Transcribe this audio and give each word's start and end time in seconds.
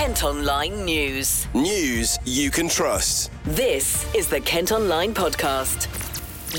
Kent 0.00 0.24
Online 0.24 0.86
News. 0.86 1.46
News 1.52 2.18
you 2.24 2.50
can 2.50 2.70
trust. 2.70 3.30
This 3.44 4.06
is 4.14 4.28
the 4.28 4.40
Kent 4.40 4.72
Online 4.72 5.12
Podcast. 5.12 5.88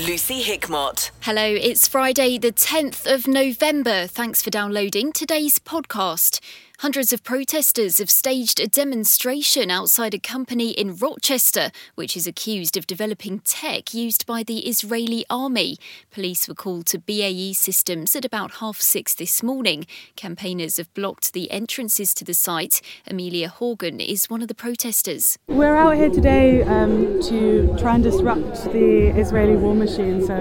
Lucy 0.06 0.44
Hickmott. 0.44 1.10
Hello, 1.22 1.44
it's 1.44 1.88
Friday, 1.88 2.38
the 2.38 2.52
10th 2.52 3.12
of 3.12 3.26
November. 3.26 4.06
Thanks 4.06 4.42
for 4.42 4.50
downloading 4.50 5.10
today's 5.12 5.58
podcast. 5.58 6.38
Hundreds 6.82 7.12
of 7.12 7.22
protesters 7.22 7.98
have 7.98 8.10
staged 8.10 8.58
a 8.58 8.66
demonstration 8.66 9.70
outside 9.70 10.14
a 10.14 10.18
company 10.18 10.70
in 10.70 10.96
Rochester, 10.96 11.70
which 11.94 12.16
is 12.16 12.26
accused 12.26 12.76
of 12.76 12.88
developing 12.88 13.38
tech 13.44 13.94
used 13.94 14.26
by 14.26 14.42
the 14.42 14.66
Israeli 14.66 15.24
army. 15.30 15.76
Police 16.10 16.48
were 16.48 16.56
called 16.56 16.86
to 16.86 16.98
BAE 16.98 17.52
Systems 17.52 18.16
at 18.16 18.24
about 18.24 18.54
half 18.54 18.80
six 18.80 19.14
this 19.14 19.44
morning. 19.44 19.86
Campaigners 20.16 20.76
have 20.78 20.92
blocked 20.92 21.34
the 21.34 21.52
entrances 21.52 22.12
to 22.14 22.24
the 22.24 22.34
site. 22.34 22.82
Amelia 23.06 23.48
Horgan 23.48 24.00
is 24.00 24.28
one 24.28 24.42
of 24.42 24.48
the 24.48 24.52
protesters. 24.52 25.38
We're 25.46 25.76
out 25.76 25.94
here 25.94 26.10
today 26.10 26.64
um, 26.64 27.22
to 27.28 27.76
try 27.78 27.94
and 27.94 28.02
disrupt 28.02 28.64
the 28.72 29.12
Israeli 29.16 29.54
war 29.54 29.76
machine. 29.76 30.26
So 30.26 30.34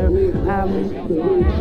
um, 0.49 0.89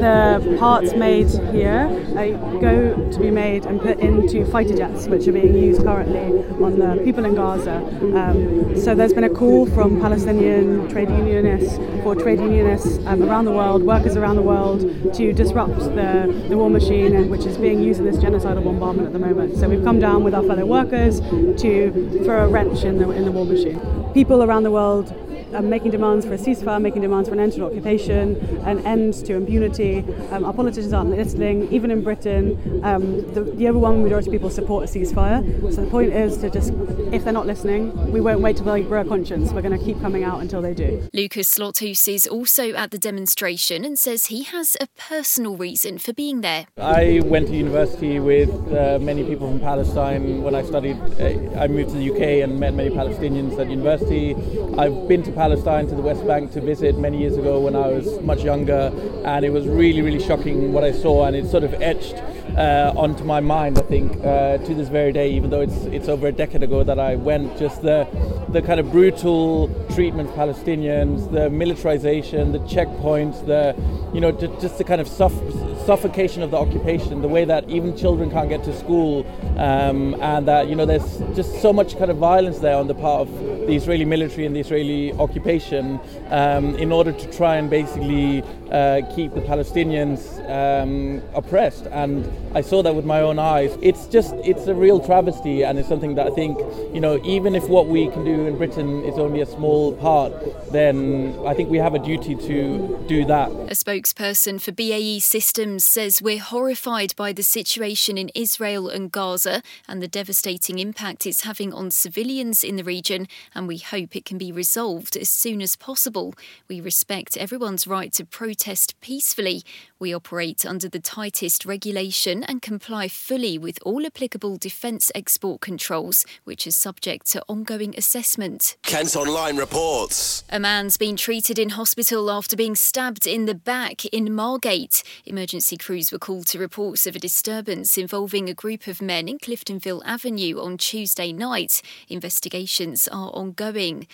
the 0.00 0.56
parts 0.58 0.94
made 0.94 1.28
here 1.52 1.84
uh, 2.16 2.60
go 2.60 3.10
to 3.12 3.18
be 3.18 3.30
made 3.30 3.66
and 3.66 3.78
put 3.78 4.00
into 4.00 4.46
fighter 4.70 4.92
jets, 4.92 5.06
which 5.08 5.26
are 5.26 5.32
being 5.32 5.54
used 5.54 5.82
currently 5.82 6.38
on 6.62 6.78
the 6.78 7.02
people 7.04 7.24
in 7.24 7.34
Gaza. 7.34 7.76
Um, 8.16 8.76
so 8.76 8.94
there's 8.94 9.12
been 9.12 9.24
a 9.24 9.30
call 9.30 9.66
from 9.66 10.00
Palestinian 10.00 10.88
trade 10.88 11.08
unionists 11.10 11.76
for 12.02 12.14
trade 12.14 12.40
unionists 12.40 12.98
um, 13.06 13.22
around 13.22 13.44
the 13.44 13.52
world, 13.52 13.82
workers 13.82 14.16
around 14.16 14.36
the 14.36 14.42
world, 14.42 14.80
to 15.14 15.32
disrupt 15.32 15.78
the, 15.78 16.46
the 16.48 16.56
war 16.56 16.70
machine, 16.70 17.28
which 17.28 17.46
is 17.46 17.56
being 17.58 17.80
used 17.80 18.00
in 18.00 18.06
this 18.06 18.16
genocidal 18.16 18.64
bombardment 18.64 19.06
at 19.06 19.12
the 19.12 19.18
moment. 19.18 19.56
So 19.56 19.68
we've 19.68 19.84
come 19.84 20.00
down 20.00 20.24
with 20.24 20.34
our 20.34 20.42
fellow 20.42 20.66
workers 20.66 21.20
to 21.20 22.22
throw 22.24 22.46
a 22.46 22.48
wrench 22.48 22.84
in 22.84 22.98
the 22.98 23.10
in 23.10 23.24
the 23.24 23.32
war 23.32 23.44
machine. 23.44 23.80
People 24.14 24.42
around 24.42 24.64
the 24.64 24.70
world 24.70 25.12
um, 25.54 25.68
making 25.68 25.90
demands 25.90 26.26
for 26.26 26.34
a 26.34 26.38
ceasefire, 26.38 26.80
making 26.80 27.02
demands 27.02 27.28
for 27.28 27.34
an 27.34 27.40
end 27.40 27.52
to 27.54 27.64
occupation, 27.64 28.36
an 28.64 28.78
end 28.86 29.14
to 29.26 29.34
impunity. 29.34 30.04
Um, 30.30 30.44
our 30.44 30.52
politicians 30.52 30.92
aren't 30.92 31.10
listening. 31.10 31.72
Even 31.72 31.90
in 31.90 32.02
Britain, 32.02 32.80
um, 32.84 33.22
the, 33.34 33.42
the, 33.42 33.68
overwhelming 33.68 34.02
majority 34.02 34.28
of 34.28 34.32
people 34.32 34.50
support 34.50 34.84
a 34.84 34.86
ceasefire. 34.86 35.72
So 35.72 35.84
the 35.84 35.90
point 35.90 36.12
is 36.12 36.36
to 36.38 36.50
just, 36.50 36.72
if 37.12 37.24
they're 37.24 37.32
not 37.32 37.46
listening, 37.46 38.12
we 38.12 38.20
won't 38.20 38.40
wait 38.40 38.56
till 38.56 38.66
they 38.66 38.82
grow 38.82 39.02
a 39.02 39.04
conscience. 39.04 39.52
We're 39.52 39.62
going 39.62 39.78
to 39.78 39.84
keep 39.84 40.00
coming 40.00 40.24
out 40.24 40.40
until 40.40 40.62
they 40.62 40.74
do. 40.74 41.08
Lucas 41.12 41.48
Slothus 41.48 42.08
is 42.08 42.26
also 42.26 42.72
at 42.74 42.90
the 42.90 42.98
demonstration 42.98 43.84
and 43.84 43.98
says 43.98 44.26
he 44.26 44.42
has 44.44 44.76
a 44.80 44.88
personal 44.96 45.56
reason 45.56 45.98
for 45.98 46.12
being 46.12 46.40
there. 46.40 46.66
I 46.78 47.20
went 47.24 47.48
to 47.48 47.54
university 47.56 48.18
with 48.18 48.50
uh, 48.72 48.98
many 49.00 49.24
people 49.24 49.48
from 49.48 49.60
Palestine 49.60 50.42
when 50.42 50.54
I 50.54 50.62
studied. 50.62 50.96
Uh, 51.20 51.58
I 51.58 51.68
moved 51.68 51.90
to 51.90 51.96
the 51.96 52.10
UK 52.10 52.42
and 52.44 52.58
met 52.58 52.74
many 52.74 52.90
Palestinians 52.90 53.58
at 53.58 53.68
university. 53.68 54.34
I've 54.78 55.08
been 55.08 55.22
to 55.24 55.32
Palestine 55.40 55.86
to 55.86 55.94
the 55.94 56.02
West 56.02 56.26
Bank 56.26 56.52
to 56.52 56.60
visit 56.60 56.98
many 56.98 57.16
years 57.16 57.38
ago 57.38 57.60
when 57.60 57.74
I 57.74 57.86
was 57.86 58.20
much 58.20 58.42
younger, 58.42 58.92
and 59.24 59.42
it 59.42 59.48
was 59.48 59.66
really, 59.66 60.02
really 60.02 60.22
shocking 60.22 60.74
what 60.74 60.84
I 60.84 60.92
saw, 60.92 61.24
and 61.24 61.34
it 61.34 61.46
sort 61.46 61.64
of 61.64 61.72
etched 61.80 62.16
uh, 62.58 62.92
onto 62.94 63.24
my 63.24 63.40
mind. 63.40 63.78
I 63.78 63.82
think 63.82 64.22
uh, 64.22 64.58
to 64.58 64.74
this 64.74 64.88
very 64.88 65.12
day, 65.12 65.30
even 65.30 65.48
though 65.48 65.62
it's 65.62 65.80
it's 65.96 66.08
over 66.08 66.26
a 66.26 66.32
decade 66.32 66.62
ago 66.62 66.84
that 66.84 66.98
I 66.98 67.16
went, 67.16 67.56
just 67.58 67.80
the 67.80 68.06
the 68.50 68.60
kind 68.60 68.80
of 68.80 68.90
brutal 68.90 69.70
treatment 69.94 70.28
of 70.28 70.34
Palestinians, 70.34 71.32
the 71.32 71.48
militarization, 71.48 72.52
the 72.52 72.58
checkpoints, 72.58 73.46
the 73.46 73.74
you 74.12 74.20
know 74.20 74.32
just 74.32 74.76
the 74.76 74.84
kind 74.84 75.00
of 75.00 75.08
suff- 75.08 75.42
suffocation 75.86 76.42
of 76.42 76.50
the 76.50 76.58
occupation, 76.58 77.22
the 77.22 77.28
way 77.28 77.46
that 77.46 77.66
even 77.70 77.96
children 77.96 78.30
can't 78.30 78.50
get 78.50 78.62
to 78.64 78.76
school, 78.78 79.26
um, 79.56 80.14
and 80.20 80.46
that 80.46 80.68
you 80.68 80.76
know 80.76 80.84
there's 80.84 81.18
just 81.34 81.62
so 81.62 81.72
much 81.72 81.96
kind 81.96 82.10
of 82.10 82.18
violence 82.18 82.58
there 82.58 82.76
on 82.76 82.88
the 82.88 82.94
part 82.94 83.22
of 83.22 83.59
the 83.70 83.76
Israeli 83.76 84.04
military 84.04 84.46
and 84.46 84.56
the 84.56 84.58
Israeli 84.58 85.12
occupation 85.12 86.00
um, 86.30 86.74
in 86.74 86.90
order 86.90 87.12
to 87.12 87.30
try 87.30 87.54
and 87.54 87.70
basically 87.70 88.42
uh, 88.72 89.00
keep 89.14 89.32
the 89.32 89.40
Palestinians 89.42 90.39
um, 90.50 91.22
oppressed. 91.34 91.86
And 91.86 92.30
I 92.54 92.60
saw 92.60 92.82
that 92.82 92.94
with 92.94 93.04
my 93.04 93.20
own 93.20 93.38
eyes. 93.38 93.76
It's 93.80 94.06
just, 94.06 94.34
it's 94.36 94.66
a 94.66 94.74
real 94.74 95.00
travesty, 95.00 95.62
and 95.64 95.78
it's 95.78 95.88
something 95.88 96.16
that 96.16 96.26
I 96.26 96.30
think, 96.30 96.58
you 96.92 97.00
know, 97.00 97.20
even 97.24 97.54
if 97.54 97.68
what 97.68 97.86
we 97.86 98.08
can 98.10 98.24
do 98.24 98.46
in 98.46 98.58
Britain 98.58 99.04
is 99.04 99.18
only 99.18 99.40
a 99.40 99.46
small 99.46 99.92
part, 99.94 100.32
then 100.72 101.38
I 101.46 101.54
think 101.54 101.70
we 101.70 101.78
have 101.78 101.94
a 101.94 101.98
duty 101.98 102.34
to 102.34 103.04
do 103.08 103.24
that. 103.26 103.50
A 103.50 103.74
spokesperson 103.74 104.60
for 104.60 104.72
BAE 104.72 105.20
Systems 105.20 105.84
says 105.84 106.20
we're 106.20 106.40
horrified 106.40 107.14
by 107.16 107.32
the 107.32 107.42
situation 107.42 108.18
in 108.18 108.30
Israel 108.34 108.88
and 108.88 109.12
Gaza 109.12 109.62
and 109.86 110.02
the 110.02 110.08
devastating 110.08 110.78
impact 110.78 111.26
it's 111.26 111.42
having 111.42 111.72
on 111.72 111.90
civilians 111.90 112.64
in 112.64 112.76
the 112.76 112.84
region, 112.84 113.28
and 113.54 113.68
we 113.68 113.78
hope 113.78 114.16
it 114.16 114.24
can 114.24 114.38
be 114.38 114.50
resolved 114.50 115.16
as 115.16 115.28
soon 115.28 115.62
as 115.62 115.76
possible. 115.76 116.34
We 116.68 116.80
respect 116.80 117.36
everyone's 117.36 117.86
right 117.86 118.12
to 118.14 118.24
protest 118.24 119.00
peacefully. 119.00 119.62
We 119.98 120.14
operate 120.14 120.39
under 120.40 120.88
the 120.88 121.00
tightest 121.00 121.66
regulation 121.66 122.42
and 122.44 122.62
comply 122.62 123.08
fully 123.08 123.58
with 123.58 123.78
all 123.84 124.06
applicable 124.06 124.56
defence 124.56 125.12
export 125.14 125.60
controls, 125.60 126.24
which 126.44 126.66
is 126.66 126.74
subject 126.74 127.26
to 127.32 127.42
ongoing 127.46 127.94
assessment. 127.98 128.76
Kent 128.82 129.16
Online 129.16 129.58
reports. 129.58 130.42
A 130.48 130.58
man's 130.58 130.96
been 130.96 131.16
treated 131.16 131.58
in 131.58 131.70
hospital 131.70 132.30
after 132.30 132.56
being 132.56 132.74
stabbed 132.74 133.26
in 133.26 133.44
the 133.44 133.54
back 133.54 134.06
in 134.06 134.32
Margate. 134.32 135.02
Emergency 135.26 135.76
crews 135.76 136.10
were 136.10 136.18
called 136.18 136.46
to 136.46 136.58
reports 136.58 137.06
of 137.06 137.14
a 137.14 137.18
disturbance 137.18 137.98
involving 137.98 138.48
a 138.48 138.54
group 138.54 138.86
of 138.86 139.02
men 139.02 139.28
in 139.28 139.38
Cliftonville 139.38 140.02
Avenue 140.06 140.58
on 140.58 140.78
Tuesday 140.78 141.32
night. 141.32 141.82
Investigations 142.08 143.06
are 143.08 143.30
ongoing. 143.34 144.06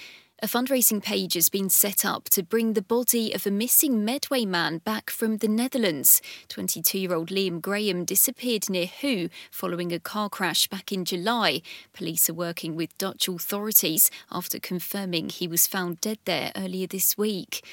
A 0.42 0.46
fundraising 0.46 1.02
page 1.02 1.32
has 1.32 1.48
been 1.48 1.70
set 1.70 2.04
up 2.04 2.24
to 2.24 2.42
bring 2.42 2.74
the 2.74 2.82
body 2.82 3.32
of 3.32 3.46
a 3.46 3.50
missing 3.50 4.04
Medway 4.04 4.44
man 4.44 4.78
back 4.84 5.08
from 5.08 5.38
the 5.38 5.48
Netherlands. 5.48 6.20
22 6.48 6.98
year 6.98 7.14
old 7.14 7.30
Liam 7.30 7.58
Graham 7.62 8.04
disappeared 8.04 8.68
near 8.68 8.84
Hoo 8.84 9.30
following 9.50 9.94
a 9.94 9.98
car 9.98 10.28
crash 10.28 10.66
back 10.66 10.92
in 10.92 11.06
July. 11.06 11.62
Police 11.94 12.28
are 12.28 12.34
working 12.34 12.76
with 12.76 12.98
Dutch 12.98 13.28
authorities 13.28 14.10
after 14.30 14.58
confirming 14.58 15.30
he 15.30 15.48
was 15.48 15.66
found 15.66 16.02
dead 16.02 16.18
there 16.26 16.52
earlier 16.54 16.86
this 16.86 17.16
week. 17.16 17.64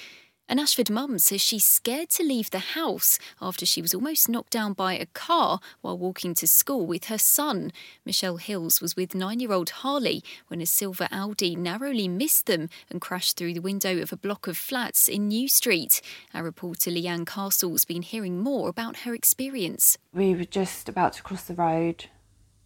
An 0.53 0.59
Ashford 0.59 0.91
mum 0.91 1.17
says 1.17 1.41
she's 1.41 1.65
scared 1.65 2.11
to 2.11 2.21
leave 2.21 2.51
the 2.51 2.59
house 2.59 3.17
after 3.41 3.65
she 3.65 3.81
was 3.81 3.95
almost 3.95 4.29
knocked 4.29 4.51
down 4.51 4.73
by 4.73 4.93
a 4.93 5.07
car 5.07 5.59
while 5.81 5.97
walking 5.97 6.35
to 6.35 6.45
school 6.45 6.85
with 6.85 7.05
her 7.05 7.17
son. 7.17 7.71
Michelle 8.05 8.37
Hills 8.37 8.79
was 8.79 8.95
with 8.95 9.15
nine 9.15 9.39
year 9.39 9.51
old 9.51 9.71
Harley 9.71 10.23
when 10.49 10.61
a 10.61 10.67
silver 10.67 11.07
Audi 11.09 11.55
narrowly 11.55 12.07
missed 12.07 12.45
them 12.45 12.69
and 12.91 13.01
crashed 13.01 13.35
through 13.35 13.55
the 13.55 13.61
window 13.61 13.99
of 13.99 14.13
a 14.13 14.15
block 14.15 14.45
of 14.45 14.55
flats 14.55 15.07
in 15.07 15.27
New 15.27 15.47
Street. 15.47 16.03
Our 16.35 16.43
reporter 16.43 16.91
Leanne 16.91 17.25
Castle's 17.25 17.83
been 17.83 18.03
hearing 18.03 18.39
more 18.39 18.69
about 18.69 18.97
her 18.97 19.15
experience. 19.15 19.97
We 20.13 20.35
were 20.35 20.45
just 20.45 20.87
about 20.87 21.13
to 21.13 21.23
cross 21.23 21.45
the 21.45 21.55
road. 21.55 22.05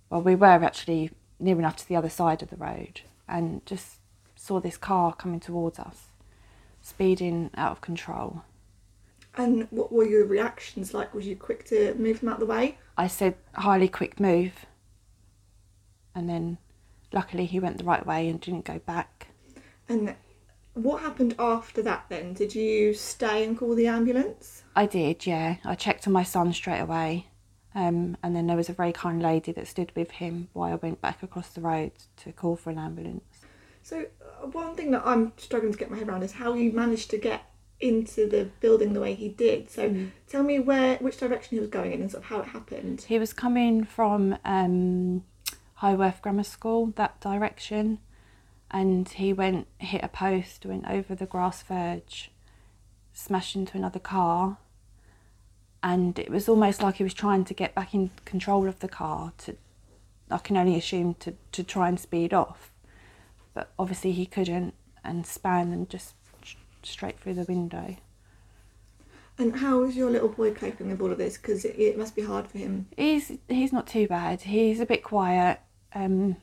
Well, 0.09 0.23
we 0.23 0.35
were 0.35 0.45
actually 0.45 1.11
near 1.39 1.57
enough 1.57 1.77
to 1.77 1.87
the 1.87 1.95
other 1.95 2.09
side 2.09 2.43
of 2.43 2.49
the 2.49 2.57
road 2.57 2.99
and 3.29 3.65
just 3.65 3.99
saw 4.35 4.59
this 4.59 4.75
car 4.75 5.13
coming 5.13 5.39
towards 5.39 5.79
us 5.79 6.06
speeding 6.87 7.51
out 7.55 7.73
of 7.73 7.81
control. 7.81 8.43
And 9.35 9.67
what 9.69 9.91
were 9.91 10.05
your 10.05 10.25
reactions 10.25 10.93
like? 10.93 11.13
Was 11.13 11.27
you 11.27 11.35
quick 11.35 11.65
to 11.65 11.93
move 11.95 12.21
them 12.21 12.29
out 12.29 12.35
of 12.35 12.39
the 12.39 12.45
way? 12.45 12.77
I 12.97 13.07
said, 13.07 13.35
highly 13.53 13.89
quick 13.89 14.19
move. 14.19 14.65
And 16.15 16.29
then 16.29 16.57
luckily 17.11 17.45
he 17.45 17.59
went 17.59 17.77
the 17.77 17.83
right 17.83 18.05
way 18.05 18.27
and 18.29 18.39
didn't 18.39 18.65
go 18.65 18.79
back. 18.79 19.27
And 19.89 20.15
what 20.73 21.01
happened 21.01 21.35
after 21.37 21.81
that 21.83 22.05
then? 22.09 22.33
Did 22.33 22.55
you 22.55 22.93
stay 22.93 23.43
and 23.43 23.57
call 23.57 23.75
the 23.75 23.87
ambulance? 23.87 24.63
I 24.75 24.85
did, 24.85 25.27
yeah. 25.27 25.57
I 25.65 25.75
checked 25.75 26.07
on 26.07 26.13
my 26.13 26.23
son 26.23 26.53
straight 26.53 26.79
away. 26.79 27.27
Um, 27.75 28.17
and 28.23 28.35
then 28.35 28.47
there 28.47 28.57
was 28.57 28.69
a 28.69 28.73
very 28.73 28.93
kind 28.93 29.21
lady 29.21 29.51
that 29.51 29.67
stood 29.67 29.91
with 29.95 30.09
him 30.09 30.47
while 30.53 30.71
I 30.71 30.75
went 30.75 31.01
back 31.01 31.21
across 31.21 31.49
the 31.49 31.61
road 31.61 31.91
to 32.23 32.31
call 32.31 32.55
for 32.55 32.71
an 32.71 32.79
ambulance. 32.79 33.41
So, 33.83 34.05
one 34.51 34.75
thing 34.75 34.91
that 34.91 35.03
I'm 35.05 35.33
struggling 35.37 35.71
to 35.71 35.77
get 35.77 35.91
my 35.91 35.97
head 35.97 36.07
around 36.07 36.23
is 36.23 36.33
how 36.33 36.53
you 36.53 36.71
managed 36.71 37.09
to 37.11 37.17
get 37.17 37.43
into 37.79 38.27
the 38.27 38.49
building 38.59 38.93
the 38.93 38.99
way 38.99 39.13
he 39.13 39.29
did. 39.29 39.69
So, 39.69 39.89
mm. 39.89 40.11
tell 40.27 40.43
me 40.43 40.59
where, 40.59 40.97
which 40.97 41.17
direction 41.17 41.57
he 41.57 41.59
was 41.59 41.69
going 41.69 41.91
in, 41.91 42.01
and 42.01 42.11
sort 42.11 42.23
of 42.23 42.29
how 42.29 42.39
it 42.39 42.47
happened. 42.47 43.05
He 43.07 43.19
was 43.19 43.33
coming 43.33 43.83
from 43.83 44.37
um, 44.43 45.23
Highworth 45.75 46.21
Grammar 46.21 46.43
School 46.43 46.87
that 46.95 47.19
direction, 47.21 47.99
and 48.71 49.07
he 49.07 49.33
went 49.33 49.67
hit 49.79 50.03
a 50.03 50.07
post, 50.07 50.65
went 50.65 50.87
over 50.89 51.13
the 51.13 51.25
grass 51.25 51.61
verge, 51.63 52.31
smashed 53.13 53.55
into 53.55 53.77
another 53.77 53.99
car, 53.99 54.57
and 55.83 56.17
it 56.17 56.29
was 56.29 56.49
almost 56.49 56.81
like 56.81 56.95
he 56.95 57.03
was 57.03 57.13
trying 57.13 57.45
to 57.45 57.53
get 57.53 57.75
back 57.75 57.93
in 57.93 58.09
control 58.25 58.67
of 58.67 58.79
the 58.79 58.87
car. 58.87 59.33
To, 59.39 59.55
I 60.31 60.39
can 60.39 60.57
only 60.57 60.75
assume 60.75 61.13
to 61.15 61.35
to 61.51 61.63
try 61.63 61.87
and 61.89 61.99
speed 61.99 62.33
off 62.33 62.71
but 63.57 63.71
obviously 63.79 64.11
he 64.11 64.27
couldn't 64.27 64.75
and 65.03 65.25
span 65.25 65.73
and 65.73 65.89
just 65.89 66.13
straight 66.83 67.19
through 67.19 67.33
the 67.33 67.43
window. 67.45 67.95
And 69.39 69.55
how 69.55 69.83
is 69.83 69.97
your 69.97 70.11
little 70.11 70.29
boy 70.29 70.53
coping 70.53 70.91
with 70.91 71.01
all 71.01 71.11
of 71.11 71.17
this? 71.17 71.37
Because 71.37 71.65
it, 71.65 71.75
it, 71.75 71.97
must 71.97 72.15
be 72.15 72.21
hard 72.21 72.47
for 72.47 72.59
him. 72.59 72.85
He's 72.95 73.31
he's 73.49 73.73
not 73.73 73.87
too 73.87 74.07
bad. 74.07 74.41
He's 74.41 74.79
a 74.79 74.85
bit 74.85 75.03
quiet. 75.03 75.59
Um, 75.95 76.35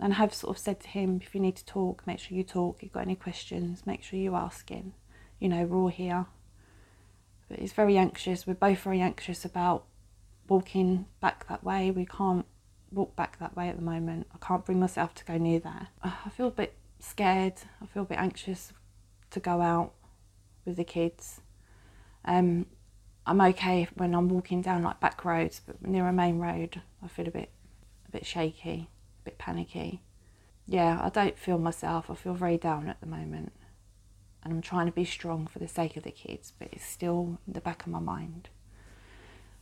and 0.00 0.14
have 0.14 0.34
sort 0.34 0.56
of 0.56 0.60
said 0.60 0.80
to 0.80 0.88
him, 0.88 1.20
if 1.22 1.36
you 1.36 1.40
need 1.40 1.54
to 1.54 1.64
talk, 1.64 2.04
make 2.04 2.18
sure 2.18 2.36
you 2.36 2.42
talk. 2.42 2.78
If 2.78 2.82
you've 2.82 2.92
got 2.92 3.02
any 3.02 3.14
questions, 3.14 3.86
make 3.86 4.02
sure 4.02 4.18
you 4.18 4.34
ask 4.34 4.68
him. 4.68 4.92
You 5.38 5.48
know, 5.48 5.64
we're 5.66 5.78
all 5.78 5.88
here. 5.88 6.26
But 7.48 7.60
he's 7.60 7.72
very 7.72 7.96
anxious. 7.96 8.44
We're 8.44 8.54
both 8.54 8.80
very 8.80 9.00
anxious 9.00 9.44
about 9.44 9.84
walking 10.48 11.06
back 11.20 11.46
that 11.48 11.62
way. 11.62 11.92
We 11.92 12.06
can't 12.06 12.44
walk 12.96 13.14
back 13.14 13.38
that 13.38 13.54
way 13.56 13.68
at 13.68 13.76
the 13.76 13.84
moment. 13.84 14.26
I 14.34 14.44
can't 14.44 14.64
bring 14.64 14.80
myself 14.80 15.14
to 15.16 15.24
go 15.24 15.36
near 15.36 15.60
there. 15.60 15.88
I 16.02 16.30
feel 16.30 16.48
a 16.48 16.50
bit 16.50 16.74
scared. 16.98 17.54
I 17.80 17.86
feel 17.86 18.02
a 18.02 18.06
bit 18.06 18.18
anxious 18.18 18.72
to 19.30 19.40
go 19.40 19.60
out 19.60 19.92
with 20.64 20.76
the 20.76 20.84
kids. 20.84 21.40
Um, 22.24 22.66
I'm 23.26 23.40
okay 23.40 23.86
when 23.94 24.14
I'm 24.14 24.28
walking 24.28 24.62
down 24.62 24.82
like 24.82 24.98
back 24.98 25.24
roads, 25.24 25.60
but 25.64 25.86
near 25.86 26.08
a 26.08 26.12
main 26.12 26.38
road, 26.38 26.80
I 27.02 27.08
feel 27.08 27.28
a 27.28 27.30
bit, 27.30 27.50
a 28.08 28.10
bit 28.10 28.26
shaky 28.26 28.88
a 29.20 29.24
bit 29.24 29.38
panicky. 29.38 30.02
Yeah, 30.66 31.00
I 31.02 31.10
don't 31.10 31.38
feel 31.38 31.58
myself. 31.58 32.10
I 32.10 32.14
feel 32.14 32.34
very 32.34 32.56
down 32.56 32.88
at 32.88 33.00
the 33.00 33.06
moment. 33.06 33.52
And 34.42 34.52
I'm 34.52 34.62
trying 34.62 34.86
to 34.86 34.92
be 34.92 35.04
strong 35.04 35.46
for 35.46 35.58
the 35.58 35.68
sake 35.68 35.96
of 35.96 36.02
the 36.02 36.10
kids, 36.10 36.52
but 36.58 36.68
it's 36.72 36.84
still 36.84 37.38
in 37.46 37.52
the 37.52 37.60
back 37.60 37.82
of 37.82 37.92
my 37.92 37.98
mind 37.98 38.48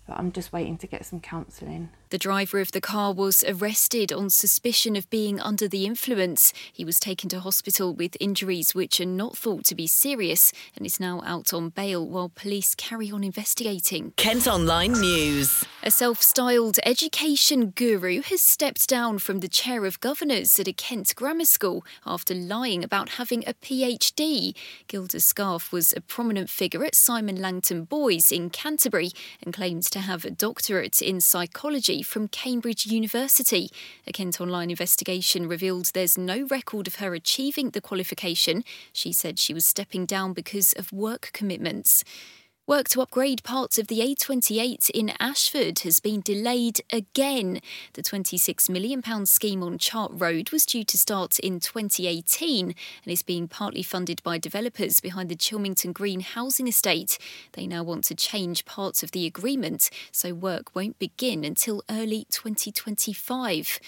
but 0.07 0.19
I'm 0.19 0.33
just 0.33 0.53
waiting 0.53 0.77
to 0.79 0.87
get 0.87 1.07
some 1.07 1.21
counselling. 1.21 1.91
The 2.11 2.19
driver 2.19 2.61
of 2.61 2.73
the 2.73 2.81
car 2.81 3.13
was 3.13 3.43
arrested 3.49 4.13
on 4.13 4.31
suspicion 4.31 4.97
of 4.97 5.09
being 5.11 5.41
under 5.41 5.67
the 5.67 5.85
influence. 5.85 6.53
He 6.73 6.85
was 6.85 7.01
taken 7.01 7.29
to 7.31 7.41
hospital 7.41 7.95
with 7.95 8.17
injuries 8.21 8.75
which 8.75 9.01
are 9.01 9.07
not 9.07 9.37
thought 9.37 9.65
to 9.65 9.75
be 9.75 9.87
serious 9.87 10.53
and 10.77 10.87
is 10.87 11.01
now 11.01 11.23
out 11.25 11.53
on 11.53 11.71
bail 11.71 12.07
while 12.07 12.29
police 12.29 12.75
carry 12.75 13.11
on 13.11 13.25
investigating. 13.25 14.13
Kent 14.17 14.47
Online 14.47 14.93
News. 14.93 15.65
A 15.87 15.91
self 15.91 16.23
styled 16.23 16.79
education 16.87 17.67
guru 17.77 18.23
has 18.23 18.41
stepped 18.41 18.89
down 18.89 19.19
from 19.19 19.41
the 19.41 19.49
chair 19.49 19.85
of 19.85 20.01
governors 20.01 20.59
at 20.59 20.67
a 20.67 20.73
Kent 20.73 21.15
grammar 21.15 21.45
school 21.45 21.85
after 22.07 22.35
lying 22.35 22.83
about 22.83 23.11
having 23.21 23.45
a 23.47 23.53
PhD. 23.53 24.57
Gilda 24.89 25.21
Scarf 25.21 25.73
was 25.73 25.93
a 25.93 26.01
prominent 26.01 26.49
figure 26.49 26.87
at 26.87 26.95
Simon 26.95 27.37
Langton 27.37 27.85
Boys 27.85 28.33
in 28.33 28.49
Canterbury 28.49 29.11
and 29.43 29.53
claims 29.53 29.91
to 29.91 29.99
have 29.99 30.25
a 30.25 30.31
doctorate 30.31 31.03
in 31.03 31.21
psychology 31.21 32.03
from 32.03 32.29
Cambridge 32.29 32.87
University. 32.87 33.69
A 34.07 34.13
Kent 34.13 34.41
Online 34.41 34.71
investigation 34.71 35.47
revealed 35.47 35.91
there's 35.93 36.17
no 36.17 36.47
record 36.47 36.87
of 36.87 36.95
her 36.95 37.13
achieving 37.13 37.73
the 37.73 37.83
qualification. 37.83 38.65
She 38.95 39.13
said 39.13 39.39
she 39.39 39.53
was 39.53 39.67
stepping 39.67 40.07
down 40.07 40.33
because 40.33 40.73
of 40.79 40.95
work 40.95 41.29
commitments. 41.35 42.05
Work 42.67 42.89
to 42.91 43.03
upgrade 43.03 43.45
parts 43.45 43.77
of 43.77 43.89
the 43.89 44.01
A28 44.01 44.89
in 44.89 45.13
Ashford 45.21 45.81
has 45.81 46.01
been 46.01 46.23
delayed 46.23 46.81
again. 46.91 47.61
The 47.93 48.03
£26 48.03 48.71
million 48.71 49.27
scheme 49.27 49.63
on 49.63 49.77
Chart 49.77 50.11
Road 50.15 50.49
was 50.49 50.65
due 50.65 50.83
to 50.85 50.97
start 50.97 51.39
in 51.39 51.61
2018 51.61 52.69
and 52.69 52.75
is 53.05 53.23
being 53.23 53.49
partly 53.49 53.83
funded 53.83 54.23
by 54.23 54.39
developers 54.39 55.03
behind 55.03 55.29
the 55.29 55.37
Chilmington 55.37 55.93
Green 55.93 56.21
housing 56.21 56.67
estate. 56.67 57.19
They 57.53 57.67
now 57.67 57.83
want 57.83 58.05
to 58.05 58.15
change 58.15 58.65
parts 58.65 59.03
of 59.03 59.11
the 59.11 59.27
agreement, 59.27 59.91
so 60.11 60.33
work 60.33 60.75
won't 60.75 60.99
begin 60.99 61.45
until 61.45 61.83
early 61.91 62.27
2025. 62.31 63.79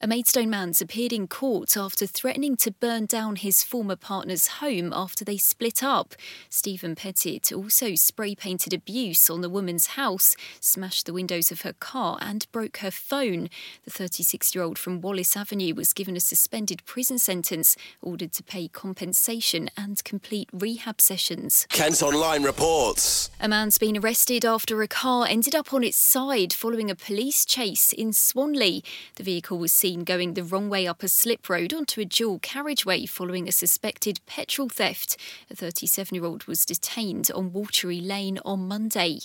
A 0.00 0.06
Maidstone 0.06 0.50
man's 0.50 0.82
appeared 0.82 1.14
in 1.14 1.28
court 1.28 1.78
after 1.78 2.04
threatening 2.04 2.56
to 2.56 2.72
burn 2.72 3.06
down 3.06 3.36
his 3.36 3.62
former 3.62 3.96
partner's 3.96 4.58
home 4.58 4.92
after 4.92 5.24
they 5.24 5.38
split 5.38 5.82
up. 5.82 6.14
Stephen 6.50 6.94
Pettit 6.94 7.50
also 7.52 7.94
spray 7.94 8.34
painted 8.34 8.74
abuse 8.74 9.30
on 9.30 9.40
the 9.40 9.48
woman's 9.48 9.86
house, 9.88 10.36
smashed 10.60 11.06
the 11.06 11.14
windows 11.14 11.50
of 11.50 11.62
her 11.62 11.72
car, 11.72 12.18
and 12.20 12.50
broke 12.52 12.78
her 12.78 12.90
phone. 12.90 13.48
The 13.84 13.90
36 13.90 14.54
year 14.54 14.62
old 14.62 14.78
from 14.78 15.00
Wallace 15.00 15.36
Avenue 15.38 15.74
was 15.74 15.94
given 15.94 16.16
a 16.16 16.20
suspended 16.20 16.84
prison 16.84 17.18
sentence, 17.18 17.74
ordered 18.02 18.32
to 18.32 18.42
pay 18.42 18.68
compensation 18.68 19.70
and 19.74 20.04
complete 20.04 20.50
rehab 20.52 21.00
sessions. 21.00 21.66
Kent 21.70 22.02
Online 22.02 22.42
reports. 22.42 23.30
A 23.40 23.48
man's 23.48 23.78
been 23.78 23.96
arrested 23.96 24.44
after 24.44 24.82
a 24.82 24.88
car 24.88 25.26
ended 25.26 25.54
up 25.54 25.72
on 25.72 25.82
its 25.82 25.96
side 25.96 26.52
following 26.52 26.90
a 26.90 26.94
police 26.94 27.46
chase 27.46 27.90
in 27.90 28.12
Swanley. 28.12 28.84
The 29.14 29.22
vehicle 29.22 29.56
was 29.56 29.72
going 30.02 30.34
the 30.34 30.42
wrong 30.42 30.68
way 30.68 30.88
up 30.88 31.04
a 31.04 31.08
slip 31.08 31.48
road 31.48 31.72
onto 31.72 32.00
a 32.00 32.04
dual 32.04 32.40
carriageway 32.40 33.06
following 33.06 33.46
a 33.46 33.52
suspected 33.52 34.18
petrol 34.26 34.68
theft. 34.68 35.16
A 35.48 35.54
37 35.54 36.16
year 36.16 36.24
old 36.24 36.44
was 36.44 36.66
detained 36.66 37.30
on 37.32 37.52
Watery 37.52 38.00
Lane 38.00 38.40
on 38.44 38.66
Monday. 38.66 39.20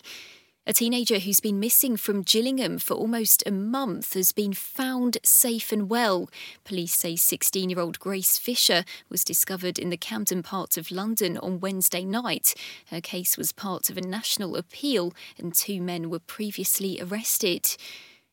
A 0.70 0.74
teenager 0.74 1.18
who's 1.18 1.40
been 1.40 1.60
missing 1.60 1.98
from 1.98 2.22
Gillingham 2.22 2.78
for 2.78 2.94
almost 2.94 3.42
a 3.48 3.52
month 3.52 4.14
has 4.14 4.32
been 4.32 4.54
found 4.54 5.18
safe 5.24 5.72
and 5.72 5.90
well. 5.90 6.30
Police 6.64 6.94
say 6.94 7.16
16 7.16 7.72
year 7.72 7.80
old 7.80 8.00
Grace 8.00 8.38
Fisher 8.38 8.84
was 9.10 9.24
discovered 9.24 9.80
in 9.80 9.90
the 9.90 9.98
Camden 9.98 10.44
part 10.44 10.78
of 10.78 10.92
London 10.92 11.40
on 11.40 11.60
Wednesday 11.60 12.06
night. 12.06 12.54
Her 12.92 13.02
case 13.02 13.36
was 13.36 13.52
part 13.52 13.90
of 13.90 13.98
a 13.98 14.02
national 14.02 14.56
appeal, 14.56 15.12
and 15.40 15.56
two 15.56 15.82
men 15.82 16.08
were 16.08 16.20
previously 16.20 17.02
arrested. 17.02 17.76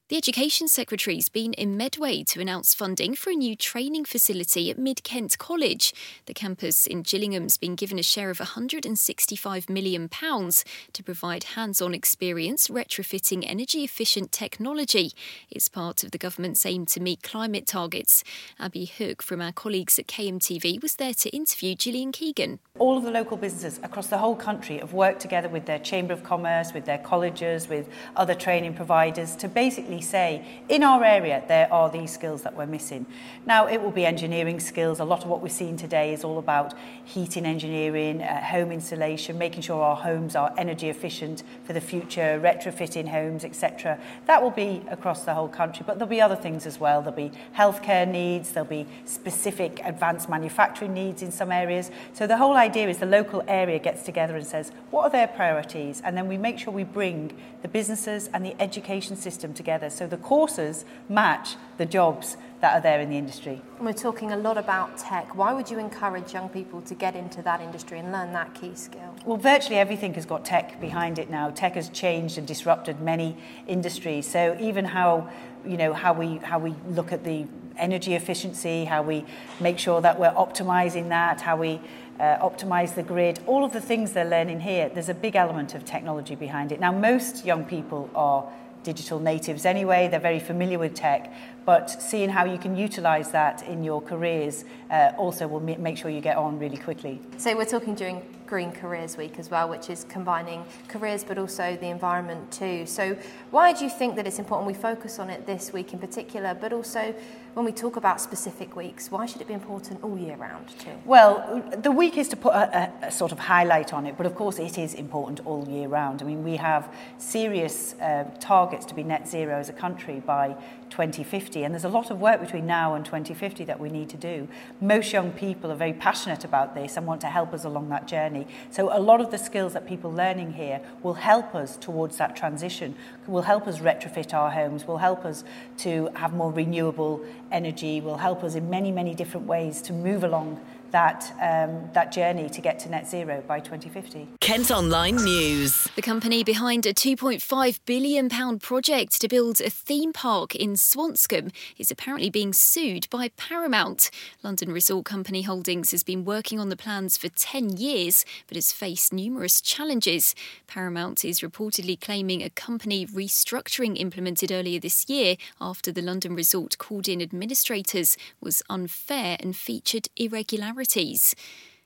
The 0.08 0.16
Education 0.16 0.68
Secretary's 0.68 1.28
been 1.28 1.52
in 1.54 1.76
Medway 1.76 2.22
to 2.28 2.40
announce 2.40 2.74
funding 2.74 3.16
for 3.16 3.30
a 3.30 3.34
new 3.34 3.56
training 3.56 4.04
facility 4.04 4.70
at 4.70 4.78
Mid 4.78 5.02
Kent 5.02 5.36
College. 5.36 5.92
The 6.26 6.32
campus 6.32 6.86
in 6.86 7.02
Gillingham's 7.02 7.56
been 7.56 7.74
given 7.74 7.98
a 7.98 8.04
share 8.04 8.30
of 8.30 8.38
£165 8.38 9.68
million 9.68 10.08
to 10.08 11.02
provide 11.02 11.42
hands 11.42 11.82
on 11.82 11.92
experience 11.92 12.68
retrofitting 12.68 13.42
energy 13.48 13.82
efficient 13.82 14.30
technology. 14.30 15.10
It's 15.50 15.68
part 15.68 16.04
of 16.04 16.12
the 16.12 16.18
government's 16.18 16.64
aim 16.64 16.86
to 16.86 17.00
meet 17.00 17.24
climate 17.24 17.66
targets. 17.66 18.22
Abby 18.60 18.84
Hook 18.84 19.22
from 19.22 19.42
our 19.42 19.50
colleagues 19.50 19.98
at 19.98 20.06
KMTV 20.06 20.80
was 20.82 20.94
there 20.94 21.14
to 21.14 21.30
interview 21.30 21.74
Gillian 21.74 22.12
Keegan. 22.12 22.60
All 22.78 22.96
of 22.96 23.02
the 23.02 23.10
local 23.10 23.36
businesses 23.36 23.80
across 23.82 24.06
the 24.06 24.18
whole 24.18 24.36
country 24.36 24.78
have 24.78 24.92
worked 24.92 25.18
together 25.18 25.48
with 25.48 25.66
their 25.66 25.80
Chamber 25.80 26.12
of 26.12 26.22
Commerce, 26.22 26.72
with 26.72 26.84
their 26.84 26.98
colleges, 26.98 27.66
with 27.66 27.88
other 28.14 28.36
training 28.36 28.74
providers 28.74 29.34
to 29.34 29.48
basically 29.48 29.95
say, 30.00 30.44
in 30.68 30.82
our 30.82 31.04
area, 31.04 31.42
there 31.48 31.72
are 31.72 31.90
these 31.90 32.12
skills 32.12 32.42
that 32.42 32.56
we're 32.56 32.66
missing. 32.66 33.06
Now, 33.46 33.66
it 33.66 33.82
will 33.82 33.90
be 33.90 34.04
engineering 34.06 34.60
skills. 34.60 35.00
A 35.00 35.04
lot 35.04 35.22
of 35.22 35.28
what 35.28 35.42
we're 35.42 35.48
seeing 35.48 35.76
today 35.76 36.12
is 36.12 36.24
all 36.24 36.38
about 36.38 36.74
heating 37.04 37.46
engineering, 37.46 38.22
uh, 38.22 38.44
home 38.44 38.72
insulation, 38.72 39.38
making 39.38 39.62
sure 39.62 39.82
our 39.82 39.96
homes 39.96 40.34
are 40.34 40.52
energy 40.58 40.88
efficient 40.88 41.42
for 41.64 41.72
the 41.72 41.80
future, 41.80 42.40
retrofitting 42.42 43.08
homes, 43.08 43.44
etc. 43.44 43.98
That 44.26 44.42
will 44.42 44.50
be 44.50 44.82
across 44.90 45.24
the 45.24 45.34
whole 45.34 45.48
country, 45.48 45.84
but 45.86 45.98
there'll 45.98 46.10
be 46.10 46.20
other 46.20 46.36
things 46.36 46.66
as 46.66 46.80
well. 46.80 47.02
There'll 47.02 47.16
be 47.16 47.32
healthcare 47.56 48.06
needs, 48.06 48.52
there'll 48.52 48.68
be 48.68 48.86
specific 49.04 49.80
advanced 49.84 50.28
manufacturing 50.28 50.94
needs 50.94 51.22
in 51.22 51.30
some 51.30 51.52
areas. 51.52 51.90
So 52.12 52.26
the 52.26 52.36
whole 52.36 52.56
idea 52.56 52.88
is 52.88 52.98
the 52.98 53.06
local 53.06 53.42
area 53.46 53.78
gets 53.78 54.02
together 54.02 54.36
and 54.36 54.46
says, 54.46 54.72
what 54.90 55.04
are 55.04 55.10
their 55.10 55.28
priorities? 55.28 56.00
And 56.04 56.16
then 56.16 56.28
we 56.28 56.36
make 56.36 56.58
sure 56.58 56.72
we 56.72 56.84
bring 56.84 57.36
the 57.62 57.68
businesses 57.68 58.28
and 58.32 58.44
the 58.44 58.60
education 58.60 59.16
system 59.16 59.54
together 59.54 59.85
together 59.86 59.96
so 59.96 60.06
the 60.06 60.22
courses 60.22 60.84
match 61.08 61.56
the 61.78 61.86
jobs 61.86 62.36
that 62.60 62.72
are 62.72 62.80
there 62.80 63.00
in 63.00 63.10
the 63.10 63.18
industry. 63.18 63.60
We're 63.80 63.92
talking 63.92 64.32
a 64.32 64.36
lot 64.36 64.56
about 64.56 64.96
tech. 64.96 65.36
Why 65.36 65.52
would 65.52 65.70
you 65.70 65.78
encourage 65.78 66.32
young 66.32 66.48
people 66.48 66.80
to 66.82 66.94
get 66.94 67.14
into 67.14 67.42
that 67.42 67.60
industry 67.60 67.98
and 67.98 68.10
learn 68.10 68.32
that 68.32 68.54
key 68.54 68.74
skill? 68.74 69.14
Well, 69.26 69.36
virtually 69.36 69.78
everything 69.78 70.14
has 70.14 70.24
got 70.24 70.44
tech 70.44 70.80
behind 70.80 71.18
it 71.18 71.28
now. 71.28 71.50
Tech 71.50 71.74
has 71.74 71.90
changed 71.90 72.38
and 72.38 72.46
disrupted 72.46 73.00
many 73.00 73.36
industries. 73.66 74.26
So 74.26 74.56
even 74.58 74.86
how 74.86 75.28
you 75.66 75.76
know 75.76 75.92
how 75.92 76.12
we 76.14 76.36
how 76.36 76.58
we 76.58 76.74
look 76.88 77.12
at 77.12 77.24
the 77.24 77.46
energy 77.76 78.14
efficiency, 78.14 78.84
how 78.84 79.02
we 79.02 79.24
make 79.60 79.78
sure 79.78 80.00
that 80.00 80.18
we're 80.18 80.32
optimizing 80.32 81.08
that, 81.10 81.42
how 81.42 81.56
we 81.56 81.78
uh, 82.18 82.38
optimize 82.38 82.94
the 82.94 83.02
grid, 83.02 83.38
all 83.46 83.64
of 83.64 83.72
the 83.72 83.80
things 83.80 84.12
they're 84.12 84.24
learning 84.24 84.60
here, 84.60 84.88
there's 84.88 85.10
a 85.10 85.14
big 85.14 85.36
element 85.36 85.74
of 85.74 85.84
technology 85.84 86.34
behind 86.34 86.72
it. 86.72 86.80
Now, 86.80 86.92
most 86.92 87.44
young 87.44 87.64
people 87.64 88.08
are 88.14 88.48
digital 88.86 89.18
natives 89.18 89.66
anyway, 89.66 90.06
they're 90.08 90.28
very 90.32 90.38
familiar 90.38 90.78
with 90.78 90.94
tech, 90.94 91.32
but 91.64 91.90
seeing 91.90 92.30
how 92.30 92.44
you 92.44 92.56
can 92.56 92.76
utilize 92.76 93.32
that 93.32 93.66
in 93.66 93.82
your 93.82 94.00
careers 94.00 94.64
uh, 94.90 95.10
also 95.18 95.48
will 95.48 95.60
make 95.60 95.96
sure 95.98 96.08
you 96.08 96.20
get 96.20 96.36
on 96.36 96.56
really 96.58 96.76
quickly. 96.76 97.20
So 97.36 97.56
we're 97.56 97.64
talking 97.64 97.96
during 97.96 98.22
Green 98.46 98.72
Careers 98.72 99.16
Week 99.16 99.38
as 99.38 99.50
well, 99.50 99.68
which 99.68 99.90
is 99.90 100.04
combining 100.04 100.64
careers 100.88 101.24
but 101.24 101.38
also 101.38 101.76
the 101.76 101.88
environment 101.88 102.50
too. 102.50 102.86
So, 102.86 103.16
why 103.50 103.72
do 103.72 103.84
you 103.84 103.90
think 103.90 104.16
that 104.16 104.26
it's 104.26 104.38
important 104.38 104.66
we 104.66 104.74
focus 104.74 105.18
on 105.18 105.30
it 105.30 105.46
this 105.46 105.72
week 105.72 105.92
in 105.92 105.98
particular, 105.98 106.54
but 106.54 106.72
also 106.72 107.14
when 107.54 107.64
we 107.64 107.72
talk 107.72 107.96
about 107.96 108.20
specific 108.20 108.76
weeks, 108.76 109.10
why 109.10 109.24
should 109.24 109.40
it 109.40 109.48
be 109.48 109.54
important 109.54 110.02
all 110.04 110.18
year 110.18 110.36
round 110.36 110.68
too? 110.78 110.90
Well, 111.06 111.62
the 111.74 111.90
week 111.90 112.18
is 112.18 112.28
to 112.28 112.36
put 112.36 112.52
a, 112.52 112.92
a, 113.02 113.06
a 113.06 113.10
sort 113.10 113.32
of 113.32 113.38
highlight 113.38 113.94
on 113.94 114.04
it, 114.04 114.18
but 114.18 114.26
of 114.26 114.34
course 114.34 114.58
it 114.58 114.76
is 114.76 114.92
important 114.92 115.40
all 115.46 115.66
year 115.66 115.88
round. 115.88 116.20
I 116.20 116.26
mean, 116.26 116.44
we 116.44 116.56
have 116.56 116.92
serious 117.16 117.94
uh, 117.94 118.24
targets 118.40 118.84
to 118.86 118.94
be 118.94 119.02
net 119.02 119.26
zero 119.26 119.58
as 119.58 119.70
a 119.70 119.72
country 119.72 120.20
by 120.20 120.54
2050. 120.90 121.64
And 121.64 121.74
there's 121.74 121.84
a 121.84 121.88
lot 121.88 122.10
of 122.10 122.20
work 122.20 122.40
between 122.40 122.66
now 122.66 122.94
and 122.94 123.04
2050 123.04 123.64
that 123.64 123.80
we 123.80 123.88
need 123.88 124.08
to 124.10 124.16
do. 124.16 124.48
Most 124.80 125.12
young 125.12 125.32
people 125.32 125.70
are 125.70 125.76
very 125.76 125.92
passionate 125.92 126.44
about 126.44 126.74
this 126.74 126.96
and 126.96 127.06
want 127.06 127.20
to 127.22 127.26
help 127.28 127.52
us 127.52 127.64
along 127.64 127.88
that 127.90 128.06
journey. 128.06 128.46
So 128.70 128.96
a 128.96 129.00
lot 129.00 129.20
of 129.20 129.30
the 129.30 129.38
skills 129.38 129.72
that 129.74 129.86
people 129.86 130.12
learning 130.12 130.54
here 130.54 130.80
will 131.02 131.14
help 131.14 131.54
us 131.54 131.76
towards 131.76 132.16
that 132.18 132.36
transition, 132.36 132.94
will 133.26 133.42
help 133.42 133.66
us 133.66 133.78
retrofit 133.78 134.32
our 134.34 134.50
homes, 134.50 134.86
will 134.86 134.98
help 134.98 135.24
us 135.24 135.44
to 135.78 136.08
have 136.14 136.32
more 136.32 136.52
renewable 136.52 137.24
energy, 137.50 138.00
will 138.00 138.18
help 138.18 138.42
us 138.42 138.54
in 138.54 138.70
many, 138.70 138.90
many 138.90 139.14
different 139.14 139.46
ways 139.46 139.82
to 139.82 139.92
move 139.92 140.24
along 140.24 140.60
that 140.92 141.32
um, 141.40 141.90
that 141.92 142.12
journey 142.12 142.48
to 142.50 142.60
get 142.60 142.78
to 142.80 142.88
net 142.88 143.08
zero 143.08 143.42
by 143.46 143.60
2050. 143.60 144.28
Kent 144.40 144.70
Online 144.70 145.16
News. 145.16 145.88
The 145.96 146.02
company 146.02 146.44
behind 146.44 146.86
a 146.86 146.94
2.5 146.94 147.80
billion 147.84 148.28
pound 148.28 148.62
project 148.62 149.20
to 149.20 149.28
build 149.28 149.60
a 149.60 149.70
theme 149.70 150.12
park 150.12 150.54
in 150.54 150.74
Swanscombe 150.74 151.52
is 151.78 151.90
apparently 151.90 152.30
being 152.30 152.52
sued 152.52 153.08
by 153.10 153.30
Paramount. 153.36 154.10
London 154.42 154.72
resort 154.72 155.04
company 155.04 155.42
Holdings 155.42 155.90
has 155.90 156.02
been 156.02 156.24
working 156.24 156.60
on 156.60 156.68
the 156.68 156.76
plans 156.76 157.16
for 157.16 157.28
10 157.28 157.76
years 157.76 158.24
but 158.46 158.56
has 158.56 158.72
faced 158.72 159.12
numerous 159.12 159.60
challenges. 159.60 160.34
Paramount 160.66 161.24
is 161.24 161.40
reportedly 161.40 162.00
claiming 162.00 162.42
a 162.42 162.50
company 162.50 163.06
restructuring 163.06 163.98
implemented 163.98 164.52
earlier 164.52 164.78
this 164.78 165.08
year 165.08 165.36
after 165.60 165.90
the 165.90 166.02
London 166.02 166.34
resort 166.34 166.78
called 166.78 167.08
in 167.08 167.20
administrators 167.20 168.16
was 168.40 168.62
unfair 168.68 169.36
and 169.40 169.56
featured 169.56 170.08
irregularities 170.16 170.75
authorities. 170.76 171.34